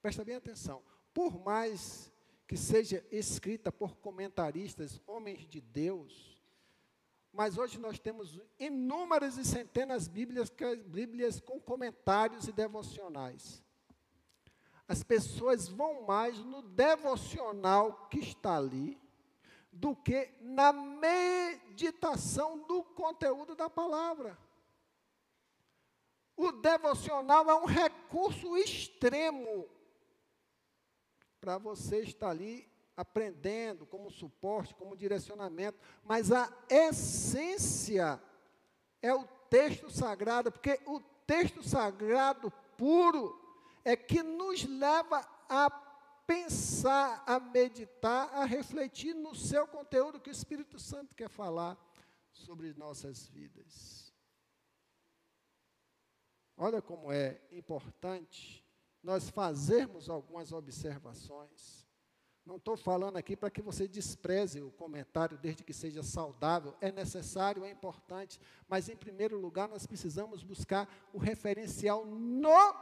presta 0.00 0.24
bem 0.24 0.36
atenção, 0.36 0.82
por 1.12 1.38
mais 1.38 2.12
que 2.48 2.56
seja 2.56 3.04
escrita 3.12 3.70
por 3.70 3.94
comentaristas, 3.96 5.02
homens 5.06 5.46
de 5.46 5.60
Deus, 5.60 6.42
mas 7.30 7.58
hoje 7.58 7.78
nós 7.78 7.98
temos 7.98 8.40
inúmeras 8.58 9.36
e 9.36 9.44
centenas 9.44 10.08
bíblias, 10.08 10.50
bíblias 10.86 11.40
com 11.40 11.60
comentários 11.60 12.48
e 12.48 12.52
devocionais. 12.52 13.62
As 14.88 15.02
pessoas 15.02 15.68
vão 15.68 16.06
mais 16.06 16.38
no 16.38 16.62
devocional 16.62 18.08
que 18.08 18.18
está 18.20 18.56
ali 18.56 18.98
do 19.70 19.94
que 19.94 20.34
na 20.40 20.72
meditação 20.72 22.66
do 22.66 22.82
conteúdo 22.82 23.54
da 23.54 23.68
palavra. 23.68 24.38
O 26.34 26.50
devocional 26.50 27.50
é 27.50 27.54
um 27.54 27.66
recurso 27.66 28.56
extremo 28.56 29.68
para 31.40 31.58
você 31.58 32.00
estar 32.00 32.30
ali 32.30 32.68
aprendendo 32.96 33.86
como 33.86 34.10
suporte, 34.10 34.74
como 34.74 34.96
direcionamento, 34.96 35.78
mas 36.02 36.32
a 36.32 36.52
essência 36.68 38.20
é 39.00 39.14
o 39.14 39.24
texto 39.48 39.88
sagrado, 39.88 40.50
porque 40.50 40.80
o 40.84 41.00
texto 41.24 41.62
sagrado 41.62 42.50
puro 42.76 43.40
é 43.84 43.96
que 43.96 44.22
nos 44.22 44.64
leva 44.64 45.20
a 45.48 45.70
pensar, 46.26 47.22
a 47.26 47.38
meditar, 47.38 48.28
a 48.34 48.44
refletir 48.44 49.14
no 49.14 49.34
seu 49.34 49.66
conteúdo 49.66 50.20
que 50.20 50.28
o 50.28 50.32
Espírito 50.32 50.78
Santo 50.78 51.14
quer 51.14 51.30
falar 51.30 51.78
sobre 52.32 52.74
nossas 52.74 53.26
vidas. 53.28 54.12
Olha 56.56 56.82
como 56.82 57.12
é 57.12 57.40
importante 57.52 58.67
nós 59.08 59.30
fazermos 59.30 60.10
algumas 60.10 60.52
observações. 60.52 61.88
Não 62.44 62.56
estou 62.56 62.76
falando 62.76 63.16
aqui 63.16 63.34
para 63.34 63.50
que 63.50 63.62
você 63.62 63.88
despreze 63.88 64.60
o 64.60 64.70
comentário, 64.70 65.38
desde 65.38 65.64
que 65.64 65.72
seja 65.72 66.02
saudável. 66.02 66.76
É 66.78 66.92
necessário, 66.92 67.64
é 67.64 67.70
importante, 67.70 68.38
mas 68.68 68.86
em 68.90 68.96
primeiro 68.96 69.40
lugar 69.40 69.66
nós 69.66 69.86
precisamos 69.86 70.42
buscar 70.42 70.86
o 71.10 71.16
referencial 71.16 72.04
no 72.04 72.74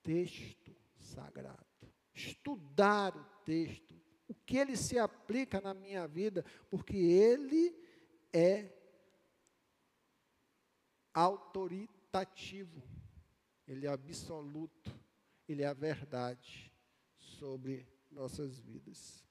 texto 0.00 0.72
sagrado, 0.96 1.66
estudar 2.14 3.16
o 3.16 3.24
texto, 3.44 4.00
o 4.28 4.34
que 4.34 4.58
ele 4.58 4.76
se 4.76 4.96
aplica 4.96 5.60
na 5.60 5.74
minha 5.74 6.06
vida, 6.06 6.44
porque 6.70 6.96
ele 6.96 7.76
é 8.32 8.72
autoritativo, 11.12 12.80
ele 13.66 13.86
é 13.86 13.90
absoluto, 13.90 14.99
ele 15.52 15.62
é 15.62 15.66
a 15.66 15.72
verdade 15.72 16.72
sobre 17.18 17.84
nossas 18.08 18.60
vidas. 18.60 19.24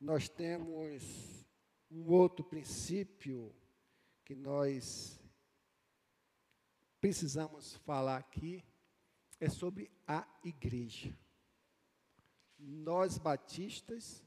nós 0.00 0.28
temos 0.28 1.46
um 1.88 2.10
outro 2.10 2.44
princípio 2.44 3.54
que 4.24 4.34
nós 4.34 5.20
precisamos 7.00 7.76
falar 7.78 8.16
aqui, 8.16 8.64
é 9.38 9.48
sobre 9.48 9.88
a 10.06 10.26
igreja. 10.42 11.16
Nós 12.58 13.18
batistas 13.18 14.24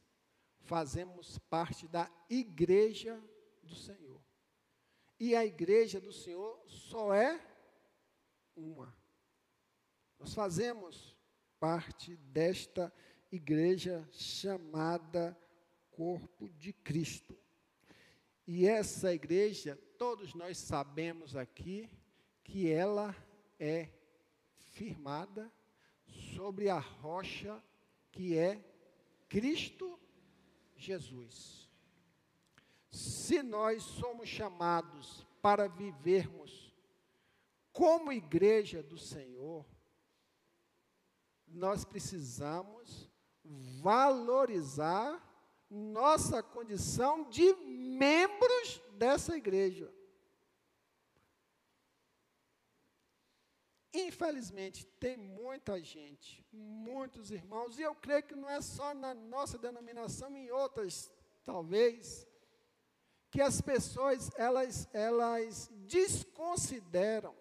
fazemos 0.61 1.37
parte 1.49 1.85
da 1.87 2.09
igreja 2.29 3.21
do 3.61 3.75
Senhor. 3.75 4.23
E 5.19 5.35
a 5.35 5.45
igreja 5.45 5.99
do 5.99 6.13
Senhor 6.13 6.63
só 6.67 7.13
é 7.13 7.45
uma. 8.55 8.95
Nós 10.25 10.33
fazemos 10.33 11.15
parte 11.59 12.15
desta 12.15 12.91
igreja 13.31 14.09
chamada 14.11 15.39
Corpo 15.91 16.49
de 16.49 16.73
Cristo. 16.73 17.37
E 18.47 18.65
essa 18.65 19.13
igreja, 19.13 19.79
todos 19.99 20.33
nós 20.33 20.57
sabemos 20.57 21.35
aqui, 21.35 21.87
que 22.43 22.71
ela 22.71 23.15
é 23.59 23.89
firmada 24.71 25.53
sobre 26.33 26.69
a 26.69 26.79
rocha 26.79 27.63
que 28.11 28.35
é 28.35 28.65
Cristo 29.29 29.99
Jesus. 30.75 31.69
Se 32.89 33.43
nós 33.43 33.83
somos 33.83 34.27
chamados 34.27 35.23
para 35.39 35.67
vivermos 35.67 36.73
como 37.71 38.11
igreja 38.11 38.81
do 38.81 38.97
Senhor, 38.97 39.63
nós 41.55 41.85
precisamos 41.85 43.09
valorizar 43.81 45.21
nossa 45.69 46.43
condição 46.43 47.29
de 47.29 47.53
membros 47.55 48.81
dessa 48.97 49.35
igreja. 49.35 49.91
Infelizmente, 53.93 54.85
tem 54.99 55.15
muita 55.15 55.81
gente, 55.81 56.45
muitos 56.51 57.31
irmãos, 57.31 57.79
e 57.79 57.81
eu 57.81 57.95
creio 57.95 58.23
que 58.23 58.35
não 58.35 58.49
é 58.49 58.61
só 58.61 58.93
na 58.93 59.13
nossa 59.13 59.57
denominação, 59.57 60.35
em 60.35 60.51
outras, 60.51 61.09
talvez, 61.45 62.27
que 63.31 63.41
as 63.41 63.61
pessoas, 63.61 64.29
elas, 64.35 64.89
elas 64.93 65.69
desconsideram 65.87 67.33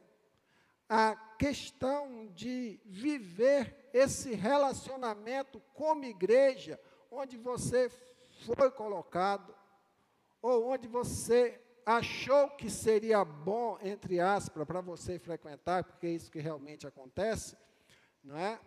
a 0.89 1.17
questão 1.39 2.27
de 2.35 2.81
viver 2.85 3.91
esse 3.93 4.35
relacionamento 4.35 5.61
como 5.73 6.05
igreja, 6.05 6.81
onde 7.11 7.37
você 7.37 7.91
foi 8.45 8.71
colocado, 8.71 9.55
ou 10.43 10.69
onde 10.69 10.87
você 10.87 11.61
achou 11.87 12.51
que 12.51 12.71
seria 12.71 13.25
bom, 13.25 13.79
entre 13.83 14.21
aspas, 14.21 14.67
para 14.67 14.81
você 14.81 15.19
frequentar, 15.19 15.85
porque 15.85 16.07
é 16.07 16.11
isso 16.11 16.31
que 16.31 16.41
realmente 16.41 16.87
acontece, 16.87 17.57
não 18.23 18.37
é? 18.37 18.59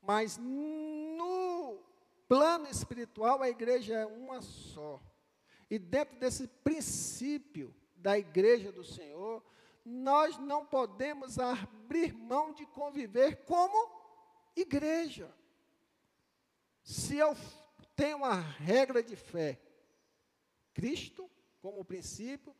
Mas 0.00 0.36
no 0.36 1.78
plano 2.28 2.68
espiritual, 2.68 3.42
a 3.42 3.48
igreja 3.48 3.94
é 3.94 4.06
uma 4.06 4.42
só. 4.42 5.00
E 5.70 5.78
dentro 5.78 6.18
desse 6.18 6.46
princípio 6.46 7.74
da 7.96 8.18
igreja 8.18 8.70
do 8.70 8.84
Senhor, 8.84 9.42
nós 9.84 10.38
não 10.38 10.64
podemos 10.64 11.38
abrir 11.38 12.14
mão 12.14 12.52
de 12.52 12.64
conviver 12.66 13.44
como 13.44 13.90
igreja. 14.56 15.32
Se 16.82 17.16
eu 17.16 17.36
tenho 17.94 18.18
uma 18.18 18.34
regra 18.34 19.02
de 19.02 19.14
fé, 19.14 19.60
Cristo, 20.72 21.30
como 21.60 21.84
princípio, 21.84 22.54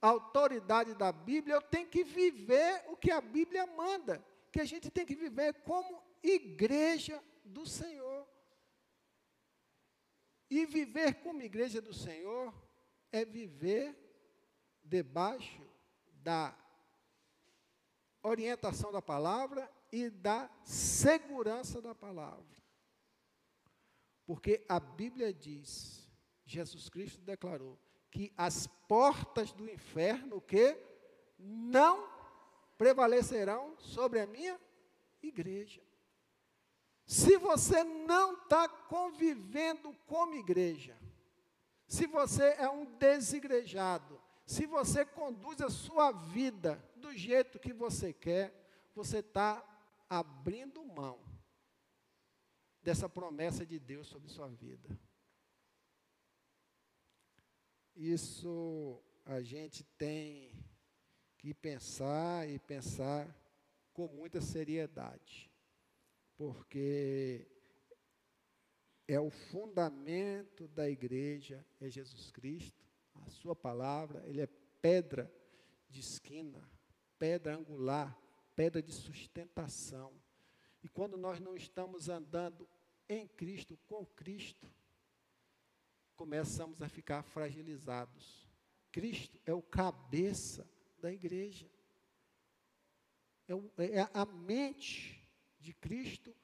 a 0.00 0.08
autoridade 0.08 0.94
da 0.94 1.10
Bíblia, 1.10 1.54
eu 1.56 1.62
tenho 1.62 1.88
que 1.88 2.04
viver 2.04 2.84
o 2.88 2.96
que 2.96 3.10
a 3.10 3.20
Bíblia 3.20 3.66
manda, 3.66 4.24
que 4.52 4.60
a 4.60 4.64
gente 4.64 4.90
tem 4.90 5.04
que 5.04 5.16
viver 5.16 5.54
como 5.62 6.02
igreja 6.22 7.22
do 7.44 7.66
Senhor. 7.66 8.26
E 10.50 10.64
viver 10.64 11.14
como 11.16 11.42
igreja 11.42 11.80
do 11.80 11.92
Senhor 11.92 12.54
é 13.10 13.24
viver 13.24 13.94
debaixo 14.82 15.67
da 16.28 16.54
orientação 18.22 18.92
da 18.92 19.00
palavra 19.00 19.66
e 19.90 20.10
da 20.10 20.50
segurança 20.62 21.80
da 21.80 21.94
palavra. 21.94 22.62
Porque 24.26 24.62
a 24.68 24.78
Bíblia 24.78 25.32
diz, 25.32 26.06
Jesus 26.44 26.90
Cristo 26.90 27.22
declarou, 27.22 27.78
que 28.10 28.30
as 28.36 28.66
portas 28.86 29.52
do 29.52 29.70
inferno 29.70 30.38
que 30.38 30.76
não 31.38 32.06
prevalecerão 32.76 33.74
sobre 33.78 34.20
a 34.20 34.26
minha 34.26 34.60
igreja. 35.22 35.82
Se 37.06 37.38
você 37.38 37.82
não 37.82 38.34
está 38.34 38.68
convivendo 38.68 39.94
como 40.06 40.34
igreja, 40.34 40.94
se 41.86 42.06
você 42.06 42.54
é 42.58 42.68
um 42.68 42.84
desigrejado, 42.84 44.20
se 44.48 44.64
você 44.64 45.04
conduz 45.04 45.60
a 45.60 45.68
sua 45.68 46.10
vida 46.10 46.82
do 46.96 47.14
jeito 47.14 47.58
que 47.58 47.70
você 47.70 48.14
quer, 48.14 48.50
você 48.94 49.18
está 49.18 49.62
abrindo 50.08 50.82
mão 50.86 51.22
dessa 52.82 53.10
promessa 53.10 53.66
de 53.66 53.78
Deus 53.78 54.06
sobre 54.06 54.30
sua 54.30 54.48
vida. 54.48 54.88
Isso 57.94 59.04
a 59.26 59.42
gente 59.42 59.84
tem 59.84 60.58
que 61.36 61.52
pensar 61.52 62.48
e 62.48 62.58
pensar 62.58 63.28
com 63.92 64.08
muita 64.08 64.40
seriedade, 64.40 65.52
porque 66.38 67.46
é 69.06 69.20
o 69.20 69.28
fundamento 69.28 70.66
da 70.68 70.88
igreja, 70.88 71.62
é 71.78 71.90
Jesus 71.90 72.30
Cristo, 72.30 72.87
sua 73.28 73.54
palavra, 73.54 74.22
ele 74.26 74.40
é 74.40 74.48
pedra 74.80 75.32
de 75.88 76.00
esquina, 76.00 76.68
pedra 77.18 77.56
angular, 77.56 78.16
pedra 78.54 78.82
de 78.82 78.92
sustentação. 78.92 80.12
E 80.82 80.88
quando 80.88 81.16
nós 81.16 81.40
não 81.40 81.56
estamos 81.56 82.08
andando 82.08 82.68
em 83.08 83.26
Cristo, 83.26 83.78
com 83.86 84.04
Cristo, 84.04 84.70
começamos 86.16 86.82
a 86.82 86.88
ficar 86.88 87.22
fragilizados. 87.22 88.48
Cristo 88.90 89.40
é 89.46 89.52
o 89.52 89.62
cabeça 89.62 90.68
da 91.00 91.12
igreja. 91.12 91.70
É, 93.46 94.00
é 94.00 94.10
a 94.12 94.26
mente 94.26 95.18
de 95.58 95.72
Cristo 95.72 96.34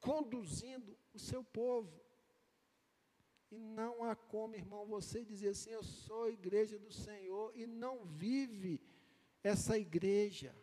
conduzindo 0.00 0.96
o 1.12 1.18
seu 1.18 1.42
povo. 1.42 2.05
E 3.50 3.58
não 3.58 4.02
há 4.02 4.16
como, 4.16 4.56
irmão, 4.56 4.86
você 4.86 5.24
dizer 5.24 5.50
assim: 5.50 5.70
Eu 5.70 5.82
sou 5.82 6.24
a 6.24 6.30
igreja 6.30 6.78
do 6.78 6.92
Senhor 6.92 7.52
e 7.54 7.66
não 7.66 8.04
vive 8.04 8.80
essa 9.42 9.78
igreja, 9.78 10.54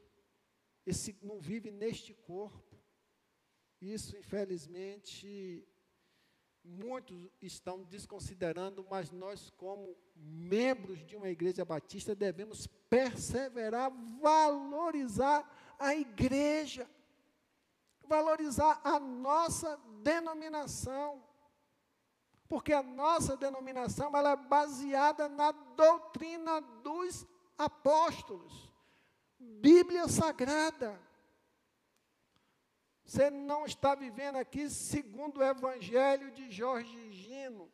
esse, 0.85 1.17
não 1.21 1.39
vive 1.39 1.71
neste 1.71 2.13
corpo. 2.13 2.77
Isso, 3.79 4.17
infelizmente, 4.17 5.65
muitos 6.63 7.29
estão 7.41 7.83
desconsiderando, 7.83 8.85
mas 8.89 9.11
nós, 9.11 9.49
como 9.51 9.97
membros 10.15 11.05
de 11.05 11.15
uma 11.15 11.29
igreja 11.29 11.65
batista, 11.65 12.15
devemos 12.15 12.67
perseverar, 12.89 13.91
valorizar 14.21 15.75
a 15.77 15.95
igreja, 15.95 16.89
valorizar 18.05 18.79
a 18.83 18.99
nossa 18.99 19.77
denominação. 20.01 21.21
Porque 22.53 22.71
a 22.71 22.83
nossa 22.83 23.35
denominação 23.35 24.15
ela 24.15 24.33
é 24.33 24.35
baseada 24.35 25.27
na 25.27 25.51
doutrina 25.51 26.61
dos 26.61 27.25
apóstolos, 27.57 28.71
Bíblia 29.39 30.07
Sagrada. 30.07 31.01
Você 33.03 33.31
não 33.31 33.65
está 33.65 33.95
vivendo 33.95 34.35
aqui 34.35 34.69
segundo 34.69 35.39
o 35.39 35.43
evangelho 35.43 36.29
de 36.29 36.51
Jorge 36.51 37.11
Gino, 37.11 37.71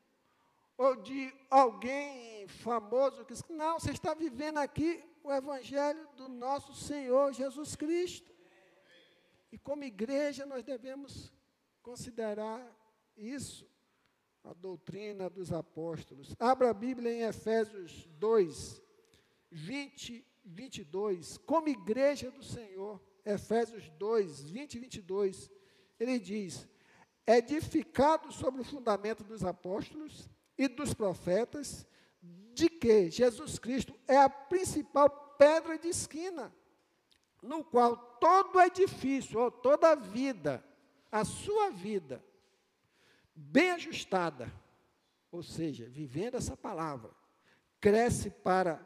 ou 0.78 0.96
de 0.96 1.30
alguém 1.50 2.48
famoso 2.48 3.26
que 3.26 3.34
não, 3.52 3.82
você 3.82 3.92
está 3.92 4.14
vivendo 4.14 4.60
aqui 4.60 5.04
o 5.22 5.30
evangelho 5.30 6.08
do 6.16 6.30
nosso 6.30 6.74
Senhor 6.74 7.34
Jesus 7.34 7.76
Cristo. 7.76 8.34
E 9.52 9.58
como 9.58 9.84
igreja 9.84 10.46
nós 10.46 10.64
devemos 10.64 11.34
considerar 11.82 12.66
isso, 13.18 13.69
a 14.50 14.54
doutrina 14.54 15.30
dos 15.30 15.54
apóstolos. 15.54 16.36
Abra 16.40 16.72
a 16.72 16.74
Bíblia 16.74 17.14
em 17.14 17.22
Efésios 17.22 18.10
2, 18.18 18.82
20, 19.52 20.26
22. 20.44 21.38
Como 21.38 21.70
igreja 21.70 22.32
do 22.32 22.42
Senhor, 22.42 23.00
Efésios 23.24 23.88
2, 24.00 24.50
20 24.50 24.74
e 24.74 24.80
22, 24.80 25.52
ele 26.00 26.18
diz: 26.18 26.68
edificado 27.28 28.32
sobre 28.32 28.62
o 28.62 28.66
fundamento 28.66 29.24
dos 29.24 29.44
apóstolos 29.44 30.28
e 30.58 30.68
dos 30.68 30.96
profetas, 30.96 31.86
de 32.56 32.70
que 32.70 33.12
Jesus 33.12 33.60
Cristo 33.60 33.94
é 34.08 34.18
a 34.18 34.30
principal 34.30 35.36
pedra 35.38 35.78
de 35.78 35.90
esquina, 35.90 36.52
no 37.44 37.64
qual 37.64 37.96
todo 38.20 38.60
edifício, 38.60 39.40
ou 39.40 39.52
toda 39.52 39.96
vida, 39.96 40.66
a 41.12 41.24
sua 41.24 41.70
vida, 41.70 42.24
bem 43.40 43.72
ajustada, 43.72 44.52
ou 45.32 45.42
seja, 45.42 45.88
vivendo 45.88 46.36
essa 46.36 46.58
palavra, 46.58 47.12
cresce 47.80 48.30
para 48.30 48.86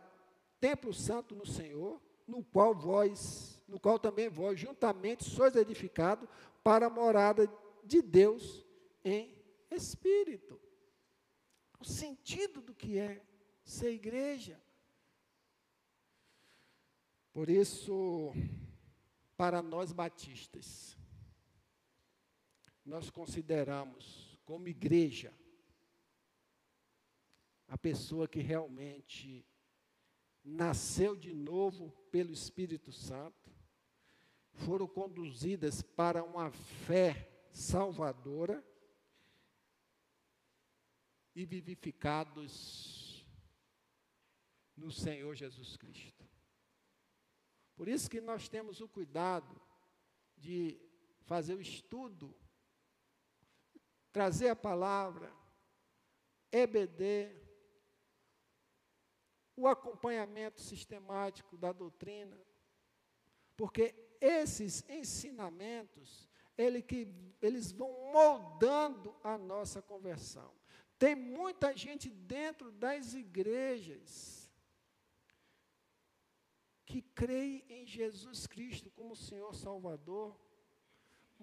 templo 0.60 0.94
santo 0.94 1.36
no 1.36 1.46
Senhor, 1.46 2.00
no 2.28 2.44
qual 2.44 2.74
vós, 2.76 3.62
no 3.68 3.80
qual 3.80 3.98
também 3.98 4.30
vós 4.30 4.60
juntamente 4.60 5.24
sois 5.24 5.56
edificados 5.56 6.30
para 6.64 6.86
a 6.86 6.90
morada 6.90 7.52
de 7.84 8.02
Deus 8.02 8.64
em 9.04 9.36
espírito. 9.72 10.60
O 11.80 11.84
sentido 11.84 12.62
do 12.62 12.74
que 12.74 12.98
é 12.98 13.22
ser 13.66 13.92
igreja. 13.92 14.62
Por 17.34 17.50
isso, 17.50 18.32
para 19.36 19.62
nós 19.62 19.92
batistas, 19.92 20.96
nós 22.86 23.10
consideramos 23.10 24.23
como 24.46 24.68
igreja 24.68 25.34
a 27.68 27.78
pessoa 27.78 28.28
que 28.28 28.40
realmente 28.40 29.46
nasceu 30.44 31.16
de 31.16 31.34
novo 31.34 31.92
pelo 32.12 32.32
Espírito 32.32 32.92
Santo, 32.92 33.52
foram 34.54 34.88
conduzidas 34.88 35.82
para 35.82 36.24
uma 36.24 36.52
fé 36.52 37.48
salvadora 37.52 38.64
e 41.36 41.46
vivificados 41.46 43.26
no 44.76 44.92
Senhor 44.92 45.34
Jesus 45.36 45.76
Cristo. 45.76 46.30
Por 47.76 47.88
isso 47.88 48.10
que 48.10 48.22
nós 48.22 48.48
temos 48.48 48.82
o 48.82 48.88
cuidado 48.88 49.60
de 50.38 50.80
fazer 51.22 51.56
o 51.56 51.62
estudo, 51.62 52.36
trazer 54.14 54.50
a 54.50 54.56
palavra, 54.56 55.34
EBD, 56.52 57.36
o 59.56 59.68
acompanhamento 59.68 60.62
sistemático 60.62 61.58
da 61.58 61.72
doutrina, 61.72 62.40
porque 63.58 63.96
esses 64.22 64.88
ensinamentos, 64.88 66.30
ele 66.56 66.82
que, 66.82 67.12
eles 67.42 67.72
vão 67.72 67.92
moldando 68.12 69.16
a 69.24 69.38
nossa 69.38 69.82
conversão. 69.82 70.54
Tem 71.00 71.16
muita 71.16 71.76
gente 71.76 72.10
dentro 72.10 72.72
das 72.72 73.14
igrejas 73.16 74.50
que 76.86 77.02
crê 77.02 77.66
em 77.68 77.86
Jesus 77.86 78.46
Cristo 78.46 78.92
como 78.92 79.16
Senhor 79.16 79.54
Salvador, 79.56 80.40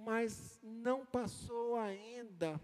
mas 0.04 0.58
não 0.62 1.04
passou 1.04 1.76
ainda 1.76 2.60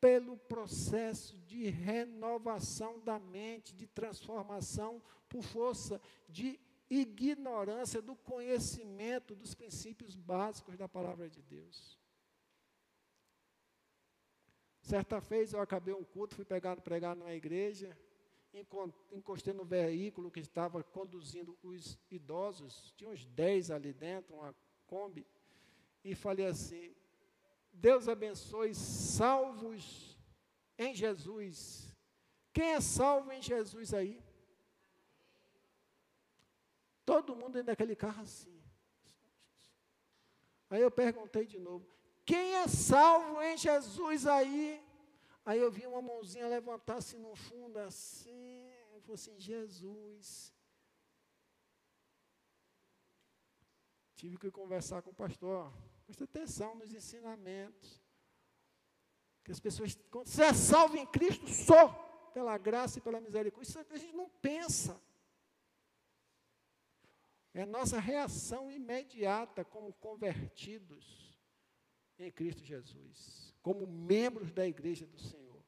pelo 0.00 0.36
processo 0.36 1.38
de 1.38 1.68
renovação 1.68 2.98
da 3.00 3.18
mente, 3.18 3.74
de 3.74 3.86
transformação 3.86 5.00
por 5.28 5.42
força 5.42 6.00
de 6.28 6.58
ignorância 6.90 8.02
do 8.02 8.16
conhecimento 8.16 9.34
dos 9.34 9.54
princípios 9.54 10.16
básicos 10.16 10.76
da 10.76 10.88
palavra 10.88 11.30
de 11.30 11.40
Deus. 11.40 11.98
Certa 14.82 15.20
vez 15.20 15.52
eu 15.52 15.60
acabei 15.60 15.94
um 15.94 16.02
culto, 16.02 16.34
fui 16.34 16.44
pegar, 16.44 16.80
pregar 16.80 17.14
numa 17.14 17.32
igreja, 17.32 17.96
encostei 19.12 19.54
no 19.54 19.64
veículo 19.64 20.30
que 20.30 20.40
estava 20.40 20.82
conduzindo 20.82 21.56
os 21.62 21.98
idosos, 22.10 22.92
tinha 22.96 23.08
uns 23.08 23.24
10 23.24 23.70
ali 23.70 23.92
dentro, 23.92 24.34
uma 24.34 24.54
Kombi, 24.86 25.26
e 26.04 26.14
falei 26.14 26.46
assim: 26.46 26.94
Deus 27.72 28.08
abençoe, 28.08 28.74
salvos 28.74 30.16
em 30.78 30.94
Jesus. 30.94 31.88
Quem 32.52 32.72
é 32.72 32.80
salvo 32.80 33.32
em 33.32 33.40
Jesus 33.40 33.94
aí? 33.94 34.22
Todo 37.04 37.34
mundo 37.34 37.54
dentro 37.54 37.66
daquele 37.68 37.96
carro 37.96 38.22
assim. 38.22 38.62
Aí 40.70 40.80
eu 40.80 40.90
perguntei 40.90 41.46
de 41.46 41.58
novo: 41.58 41.86
quem 42.24 42.54
é 42.56 42.68
salvo 42.68 43.42
em 43.42 43.56
Jesus 43.56 44.26
aí? 44.26 44.82
Aí 45.44 45.58
eu 45.58 45.70
vi 45.70 45.86
uma 45.86 46.00
mãozinha 46.00 46.46
levantar-se 46.46 47.16
no 47.18 47.34
fundo 47.34 47.78
assim. 47.78 48.70
Eu 48.92 49.00
falei 49.00 49.14
assim: 49.14 49.38
Jesus. 49.38 50.52
Tive 54.14 54.38
que 54.38 54.50
conversar 54.52 55.02
com 55.02 55.10
o 55.10 55.14
pastor. 55.14 55.72
Presta 56.12 56.24
atenção 56.24 56.74
nos 56.74 56.92
ensinamentos. 56.92 58.02
Que 59.42 59.50
as 59.50 59.58
pessoas, 59.58 59.98
quando 60.10 60.26
você 60.26 60.42
é 60.42 60.52
salvo 60.52 60.98
em 60.98 61.06
Cristo, 61.06 61.48
só 61.48 61.88
pela 62.34 62.58
graça 62.58 62.98
e 62.98 63.00
pela 63.00 63.18
misericórdia. 63.18 63.70
Isso 63.70 63.78
a 63.78 63.96
gente 63.96 64.14
não 64.14 64.28
pensa. 64.28 65.00
É 67.54 67.62
a 67.62 67.66
nossa 67.66 67.98
reação 67.98 68.70
imediata 68.70 69.64
como 69.64 69.90
convertidos 69.94 71.34
em 72.18 72.30
Cristo 72.30 72.62
Jesus, 72.62 73.54
como 73.62 73.86
membros 73.86 74.52
da 74.52 74.66
igreja 74.66 75.06
do 75.06 75.18
Senhor. 75.18 75.64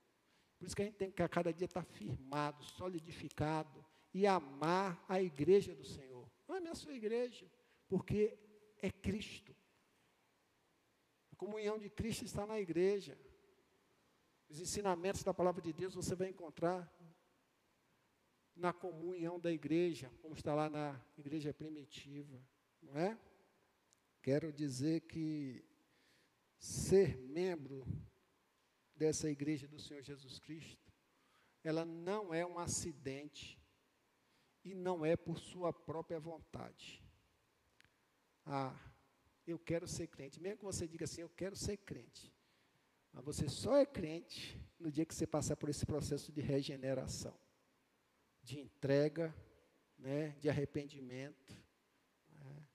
Por 0.59 0.67
isso 0.67 0.77
que 0.77 0.83
a 0.83 0.85
gente 0.85 0.97
tem 0.97 1.11
que 1.11 1.23
a 1.23 1.29
cada 1.29 1.55
dia 1.55 1.65
estar 1.65 1.85
firmado, 1.85 2.63
solidificado 2.63 3.83
e 4.13 4.27
amar 4.27 5.03
a 5.09 5.23
igreja 5.23 5.75
do 5.75 5.85
Senhor. 5.85 6.31
Ame 6.47 6.69
a 6.69 6.75
sua 6.75 6.93
igreja, 6.93 7.51
porque 7.89 8.39
é 8.83 8.91
Cristo. 8.91 9.55
A 11.45 11.47
comunhão 11.47 11.79
de 11.79 11.91
Cristo 11.91 12.25
está 12.25 12.47
na 12.47 12.59
igreja. 12.59 13.19
Os 14.49 14.61
ensinamentos 14.61 15.23
da 15.23 15.35
palavra 15.35 15.61
de 15.61 15.75
Deus 15.75 15.95
você 15.95 16.15
vai 16.15 16.31
encontrar 16.31 16.91
na 18.57 18.73
comunhão 18.73 19.39
da 19.39 19.53
igreja, 19.53 20.11
como 20.23 20.35
está 20.35 20.55
lá 20.55 20.71
na 20.71 20.99
igreja 21.19 21.53
primitiva, 21.53 22.41
não 22.81 22.97
é? 22.97 23.21
Quero 24.23 24.51
dizer 24.51 25.03
que 25.03 25.63
ser 26.59 27.19
membro 27.19 27.87
dessa 28.97 29.29
igreja 29.29 29.69
do 29.69 29.79
Senhor 29.79 30.03
Jesus 30.03 30.39
Cristo, 30.39 30.91
ela 31.63 31.85
não 31.85 32.33
é 32.33 32.47
um 32.47 32.59
acidente 32.59 33.61
e 34.65 34.75
não 34.75 35.05
é 35.05 35.15
por 35.15 35.39
sua 35.39 35.75
própria 35.75 36.19
vontade. 36.19 37.05
Ah, 38.47 38.94
eu 39.47 39.59
quero 39.59 39.87
ser 39.87 40.07
crente. 40.07 40.41
Mesmo 40.41 40.59
que 40.59 40.65
você 40.65 40.87
diga 40.87 41.05
assim, 41.05 41.21
eu 41.21 41.29
quero 41.29 41.57
ser 41.57 41.77
crente. 41.79 42.33
Mas 43.13 43.25
você 43.25 43.49
só 43.49 43.77
é 43.77 43.87
crente 43.87 44.61
no 44.79 44.91
dia 44.91 45.05
que 45.05 45.15
você 45.15 45.27
passar 45.27 45.57
por 45.57 45.69
esse 45.69 45.87
processo 45.87 46.33
de 46.33 46.41
regeneração, 46.41 47.39
de 48.43 48.59
entrega, 48.59 49.35
né, 49.97 50.31
de 50.41 50.49
arrependimento, 50.49 51.55
né, 52.29 52.67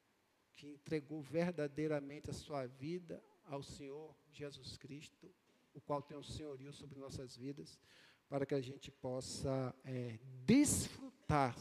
que 0.55 0.67
entregou 0.67 1.21
verdadeiramente 1.21 2.29
a 2.29 2.33
sua 2.33 2.65
vida 2.65 3.21
ao 3.45 3.61
Senhor 3.61 4.15
Jesus 4.31 4.77
Cristo, 4.77 5.29
o 5.73 5.81
qual 5.81 6.01
tem 6.01 6.17
o 6.17 6.23
senhorio 6.23 6.71
sobre 6.71 6.97
nossas 6.99 7.35
vidas, 7.35 7.77
para 8.29 8.45
que 8.45 8.55
a 8.55 8.61
gente 8.61 8.91
possa 8.91 9.75
é, 9.83 10.19
desfrutar 10.45 11.55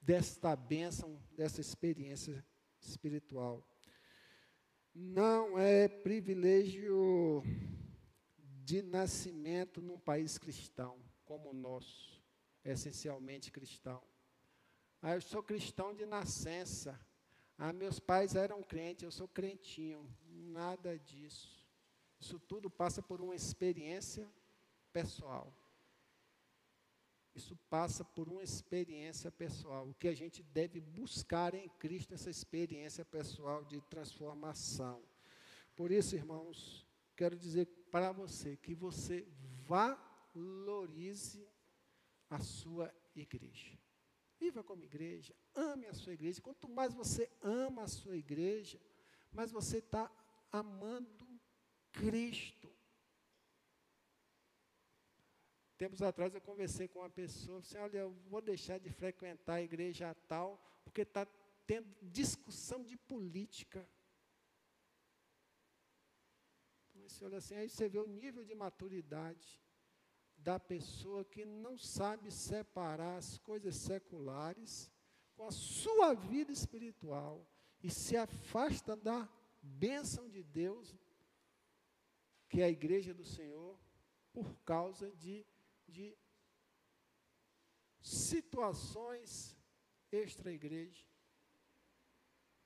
desta 0.00 0.54
bênção, 0.54 1.20
dessa 1.36 1.60
experiência 1.60 2.44
espiritual 2.80 3.66
não 4.94 5.58
é 5.58 5.88
privilégio 5.88 7.42
de 8.62 8.80
nascimento 8.80 9.82
num 9.82 9.98
país 9.98 10.38
cristão 10.38 10.98
como 11.24 11.50
o 11.50 11.54
nosso, 11.54 12.22
essencialmente 12.64 13.50
cristão. 13.50 14.02
Ah, 15.02 15.14
eu 15.14 15.20
sou 15.20 15.42
cristão 15.42 15.92
de 15.92 16.06
nascença. 16.06 16.98
Ah, 17.58 17.72
meus 17.72 17.98
pais 17.98 18.34
eram 18.34 18.62
crentes, 18.62 19.02
eu 19.02 19.10
sou 19.10 19.28
crentinho. 19.28 20.08
Nada 20.26 20.98
disso. 20.98 21.66
Isso 22.20 22.38
tudo 22.38 22.70
passa 22.70 23.02
por 23.02 23.20
uma 23.20 23.34
experiência 23.34 24.30
pessoal. 24.92 25.52
Isso 27.34 27.56
passa 27.68 28.04
por 28.04 28.28
uma 28.28 28.42
experiência 28.42 29.30
pessoal. 29.30 29.88
O 29.88 29.94
que 29.94 30.06
a 30.06 30.14
gente 30.14 30.42
deve 30.42 30.80
buscar 30.80 31.52
em 31.54 31.68
Cristo, 31.68 32.14
essa 32.14 32.30
experiência 32.30 33.04
pessoal 33.04 33.64
de 33.64 33.80
transformação. 33.82 35.02
Por 35.74 35.90
isso, 35.90 36.14
irmãos, 36.14 36.86
quero 37.16 37.36
dizer 37.36 37.66
para 37.90 38.12
você 38.12 38.56
que 38.56 38.74
você 38.74 39.26
valorize 39.66 41.44
a 42.30 42.38
sua 42.38 42.94
igreja. 43.16 43.78
Viva 44.38 44.62
como 44.62 44.84
igreja, 44.84 45.34
ame 45.54 45.86
a 45.86 45.94
sua 45.94 46.12
igreja. 46.12 46.40
Quanto 46.40 46.68
mais 46.68 46.94
você 46.94 47.30
ama 47.42 47.82
a 47.82 47.88
sua 47.88 48.16
igreja, 48.16 48.80
mais 49.32 49.50
você 49.50 49.78
está 49.78 50.10
amando 50.52 51.26
Cristo. 51.92 52.73
Tempos 55.84 56.00
atrás 56.00 56.34
eu 56.34 56.40
conversei 56.40 56.88
com 56.88 57.00
uma 57.00 57.10
pessoa, 57.10 57.60
disse, 57.60 57.76
olha, 57.76 57.98
eu 57.98 58.10
vou 58.30 58.40
deixar 58.40 58.78
de 58.78 58.88
frequentar 58.88 59.56
a 59.56 59.62
igreja 59.62 60.14
tal, 60.26 60.58
porque 60.82 61.02
está 61.02 61.26
tendo 61.66 61.86
discussão 62.00 62.82
de 62.82 62.96
política. 62.96 63.86
Você 66.94 67.22
olha 67.26 67.36
assim, 67.36 67.54
aí 67.54 67.68
você 67.68 67.86
vê 67.86 67.98
o 67.98 68.06
nível 68.06 68.42
de 68.46 68.54
maturidade 68.54 69.62
da 70.38 70.58
pessoa 70.58 71.22
que 71.22 71.44
não 71.44 71.76
sabe 71.76 72.30
separar 72.30 73.18
as 73.18 73.36
coisas 73.36 73.76
seculares 73.76 74.90
com 75.34 75.46
a 75.46 75.50
sua 75.50 76.14
vida 76.14 76.50
espiritual 76.50 77.46
e 77.82 77.90
se 77.90 78.16
afasta 78.16 78.96
da 78.96 79.28
bênção 79.60 80.30
de 80.30 80.42
Deus, 80.42 80.96
que 82.48 82.62
é 82.62 82.64
a 82.64 82.70
igreja 82.70 83.12
do 83.12 83.22
Senhor, 83.22 83.78
por 84.32 84.56
causa 84.64 85.10
de, 85.12 85.46
de 85.88 86.16
situações 88.00 89.56
extra-igreja. 90.10 91.04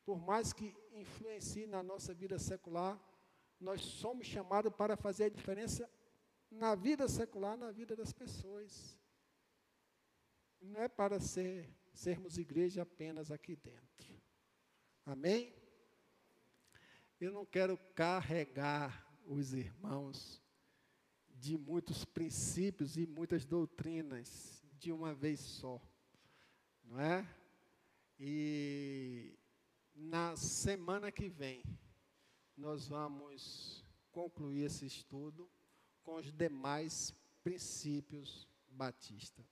Por 0.04 0.18
mais 0.18 0.52
que 0.52 0.74
influencie 0.92 1.66
na 1.66 1.82
nossa 1.82 2.14
vida 2.14 2.38
secular, 2.38 2.98
nós 3.60 3.82
somos 3.82 4.26
chamados 4.26 4.72
para 4.74 4.96
fazer 4.96 5.24
a 5.24 5.28
diferença 5.28 5.90
na 6.50 6.74
vida 6.74 7.08
secular, 7.08 7.56
na 7.56 7.70
vida 7.70 7.94
das 7.94 8.12
pessoas. 8.12 8.98
Não 10.60 10.80
é 10.80 10.88
para 10.88 11.20
ser, 11.20 11.68
sermos 11.92 12.38
igreja 12.38 12.82
apenas 12.82 13.30
aqui 13.30 13.54
dentro. 13.56 14.20
Amém? 15.04 15.54
Eu 17.20 17.32
não 17.32 17.44
quero 17.44 17.76
carregar 17.94 19.06
os 19.26 19.52
irmãos 19.52 20.42
de 21.40 21.56
muitos 21.56 22.04
princípios 22.04 22.96
e 22.96 23.06
muitas 23.06 23.44
doutrinas 23.44 24.62
de 24.78 24.92
uma 24.92 25.14
vez 25.14 25.40
só. 25.40 25.80
Não 26.84 27.00
é? 27.00 27.26
E 28.18 29.38
na 29.94 30.36
semana 30.36 31.12
que 31.12 31.28
vem, 31.28 31.62
nós 32.56 32.88
vamos 32.88 33.84
concluir 34.10 34.64
esse 34.64 34.86
estudo 34.86 35.48
com 36.02 36.16
os 36.16 36.32
demais 36.32 37.14
princípios 37.44 38.48
batistas. 38.68 39.46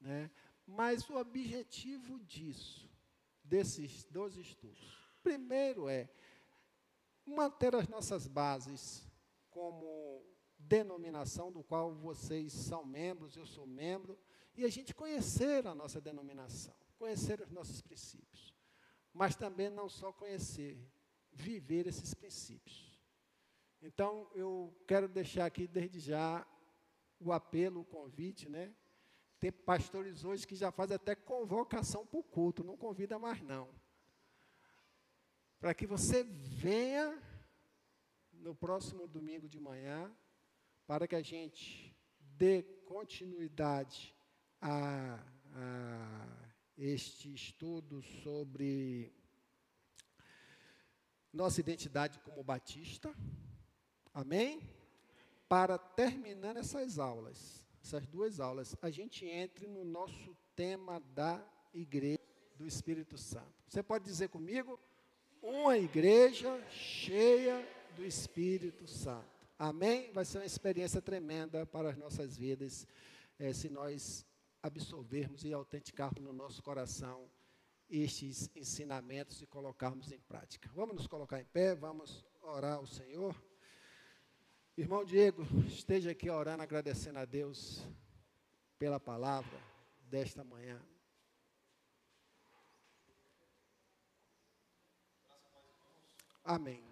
Né? 0.00 0.30
Mas 0.66 1.08
o 1.08 1.16
objetivo 1.16 2.18
disso, 2.20 2.90
desses 3.44 4.04
dois 4.04 4.36
estudos, 4.36 4.98
primeiro 5.22 5.88
é 5.88 6.08
manter 7.24 7.74
as 7.76 7.86
nossas 7.88 8.26
bases 8.26 9.06
como 9.50 10.31
denominação 10.68 11.50
do 11.50 11.62
qual 11.62 11.92
vocês 11.92 12.52
são 12.52 12.84
membros, 12.84 13.36
eu 13.36 13.46
sou 13.46 13.66
membro, 13.66 14.18
e 14.54 14.64
a 14.64 14.68
gente 14.68 14.94
conhecer 14.94 15.66
a 15.66 15.74
nossa 15.74 16.00
denominação, 16.00 16.74
conhecer 16.98 17.40
os 17.40 17.50
nossos 17.50 17.80
princípios. 17.80 18.54
Mas 19.12 19.36
também 19.36 19.70
não 19.70 19.88
só 19.88 20.12
conhecer, 20.12 20.78
viver 21.32 21.86
esses 21.86 22.14
princípios. 22.14 22.98
Então, 23.80 24.30
eu 24.34 24.74
quero 24.86 25.08
deixar 25.08 25.46
aqui 25.46 25.66
desde 25.66 25.98
já 25.98 26.46
o 27.18 27.32
apelo, 27.32 27.80
o 27.80 27.84
convite, 27.84 28.48
né? 28.48 28.74
Tem 29.40 29.50
pastores 29.50 30.24
hoje 30.24 30.46
que 30.46 30.54
já 30.54 30.70
fazem 30.70 30.94
até 30.94 31.14
convocação 31.14 32.06
para 32.06 32.20
o 32.20 32.22
culto, 32.22 32.62
não 32.62 32.76
convida 32.76 33.18
mais 33.18 33.40
não. 33.42 33.68
Para 35.58 35.74
que 35.74 35.86
você 35.86 36.22
venha 36.22 37.20
no 38.32 38.54
próximo 38.54 39.06
domingo 39.06 39.48
de 39.48 39.58
manhã, 39.58 40.14
para 40.86 41.06
que 41.06 41.14
a 41.14 41.22
gente 41.22 41.96
dê 42.36 42.62
continuidade 42.86 44.14
a, 44.60 45.18
a 45.54 46.52
este 46.76 47.32
estudo 47.32 48.02
sobre 48.22 49.12
nossa 51.32 51.60
identidade 51.60 52.18
como 52.20 52.42
batista. 52.42 53.14
Amém? 54.12 54.60
Para 55.48 55.78
terminar 55.78 56.56
essas 56.56 56.98
aulas, 56.98 57.64
essas 57.82 58.06
duas 58.06 58.40
aulas, 58.40 58.76
a 58.82 58.90
gente 58.90 59.24
entre 59.24 59.66
no 59.66 59.84
nosso 59.84 60.36
tema 60.54 61.00
da 61.14 61.42
igreja 61.72 62.20
do 62.56 62.66
Espírito 62.66 63.16
Santo. 63.16 63.52
Você 63.66 63.82
pode 63.82 64.04
dizer 64.04 64.28
comigo? 64.28 64.78
Uma 65.40 65.78
igreja 65.78 66.62
cheia 66.70 67.66
do 67.96 68.04
Espírito 68.04 68.86
Santo. 68.86 69.31
Amém? 69.58 70.12
Vai 70.12 70.24
ser 70.24 70.38
uma 70.38 70.46
experiência 70.46 71.00
tremenda 71.00 71.64
para 71.66 71.90
as 71.90 71.96
nossas 71.96 72.36
vidas, 72.36 72.86
é, 73.38 73.52
se 73.52 73.68
nós 73.68 74.26
absorvermos 74.62 75.44
e 75.44 75.52
autenticarmos 75.52 76.22
no 76.22 76.32
nosso 76.32 76.62
coração 76.62 77.28
estes 77.90 78.50
ensinamentos 78.56 79.42
e 79.42 79.46
colocarmos 79.46 80.10
em 80.12 80.20
prática. 80.20 80.70
Vamos 80.74 80.96
nos 80.96 81.06
colocar 81.06 81.40
em 81.40 81.44
pé, 81.44 81.74
vamos 81.74 82.24
orar 82.40 82.76
ao 82.76 82.86
Senhor. 82.86 83.36
Irmão 84.76 85.04
Diego, 85.04 85.42
esteja 85.66 86.12
aqui 86.12 86.30
orando, 86.30 86.62
agradecendo 86.62 87.18
a 87.18 87.26
Deus 87.26 87.86
pela 88.78 88.98
palavra 88.98 89.58
desta 90.08 90.42
manhã. 90.42 90.80
Amém. 96.44 96.91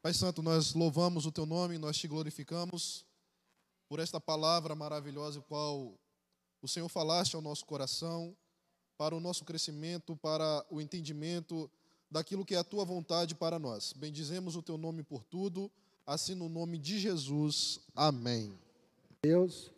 Pai 0.00 0.14
Santo, 0.14 0.42
nós 0.42 0.74
louvamos 0.74 1.26
o 1.26 1.32
Teu 1.32 1.44
nome, 1.44 1.76
nós 1.76 1.96
te 1.98 2.06
glorificamos 2.06 3.04
por 3.88 3.98
esta 3.98 4.20
palavra 4.20 4.74
maravilhosa, 4.74 5.40
qual 5.40 5.98
o 6.62 6.68
Senhor 6.68 6.88
falaste 6.88 7.34
ao 7.34 7.42
nosso 7.42 7.64
coração 7.66 8.36
para 8.96 9.14
o 9.14 9.20
nosso 9.20 9.44
crescimento, 9.44 10.16
para 10.16 10.66
o 10.70 10.80
entendimento 10.80 11.70
daquilo 12.10 12.44
que 12.44 12.54
é 12.54 12.58
a 12.58 12.64
tua 12.64 12.84
vontade 12.84 13.34
para 13.34 13.58
nós. 13.58 13.92
Bendizemos 13.92 14.56
o 14.56 14.62
teu 14.62 14.76
nome 14.76 15.02
por 15.02 15.22
tudo, 15.24 15.70
assim 16.06 16.34
no 16.34 16.48
nome 16.48 16.78
de 16.78 16.98
Jesus. 16.98 17.80
Amém. 17.94 18.58
Deus 19.22 19.70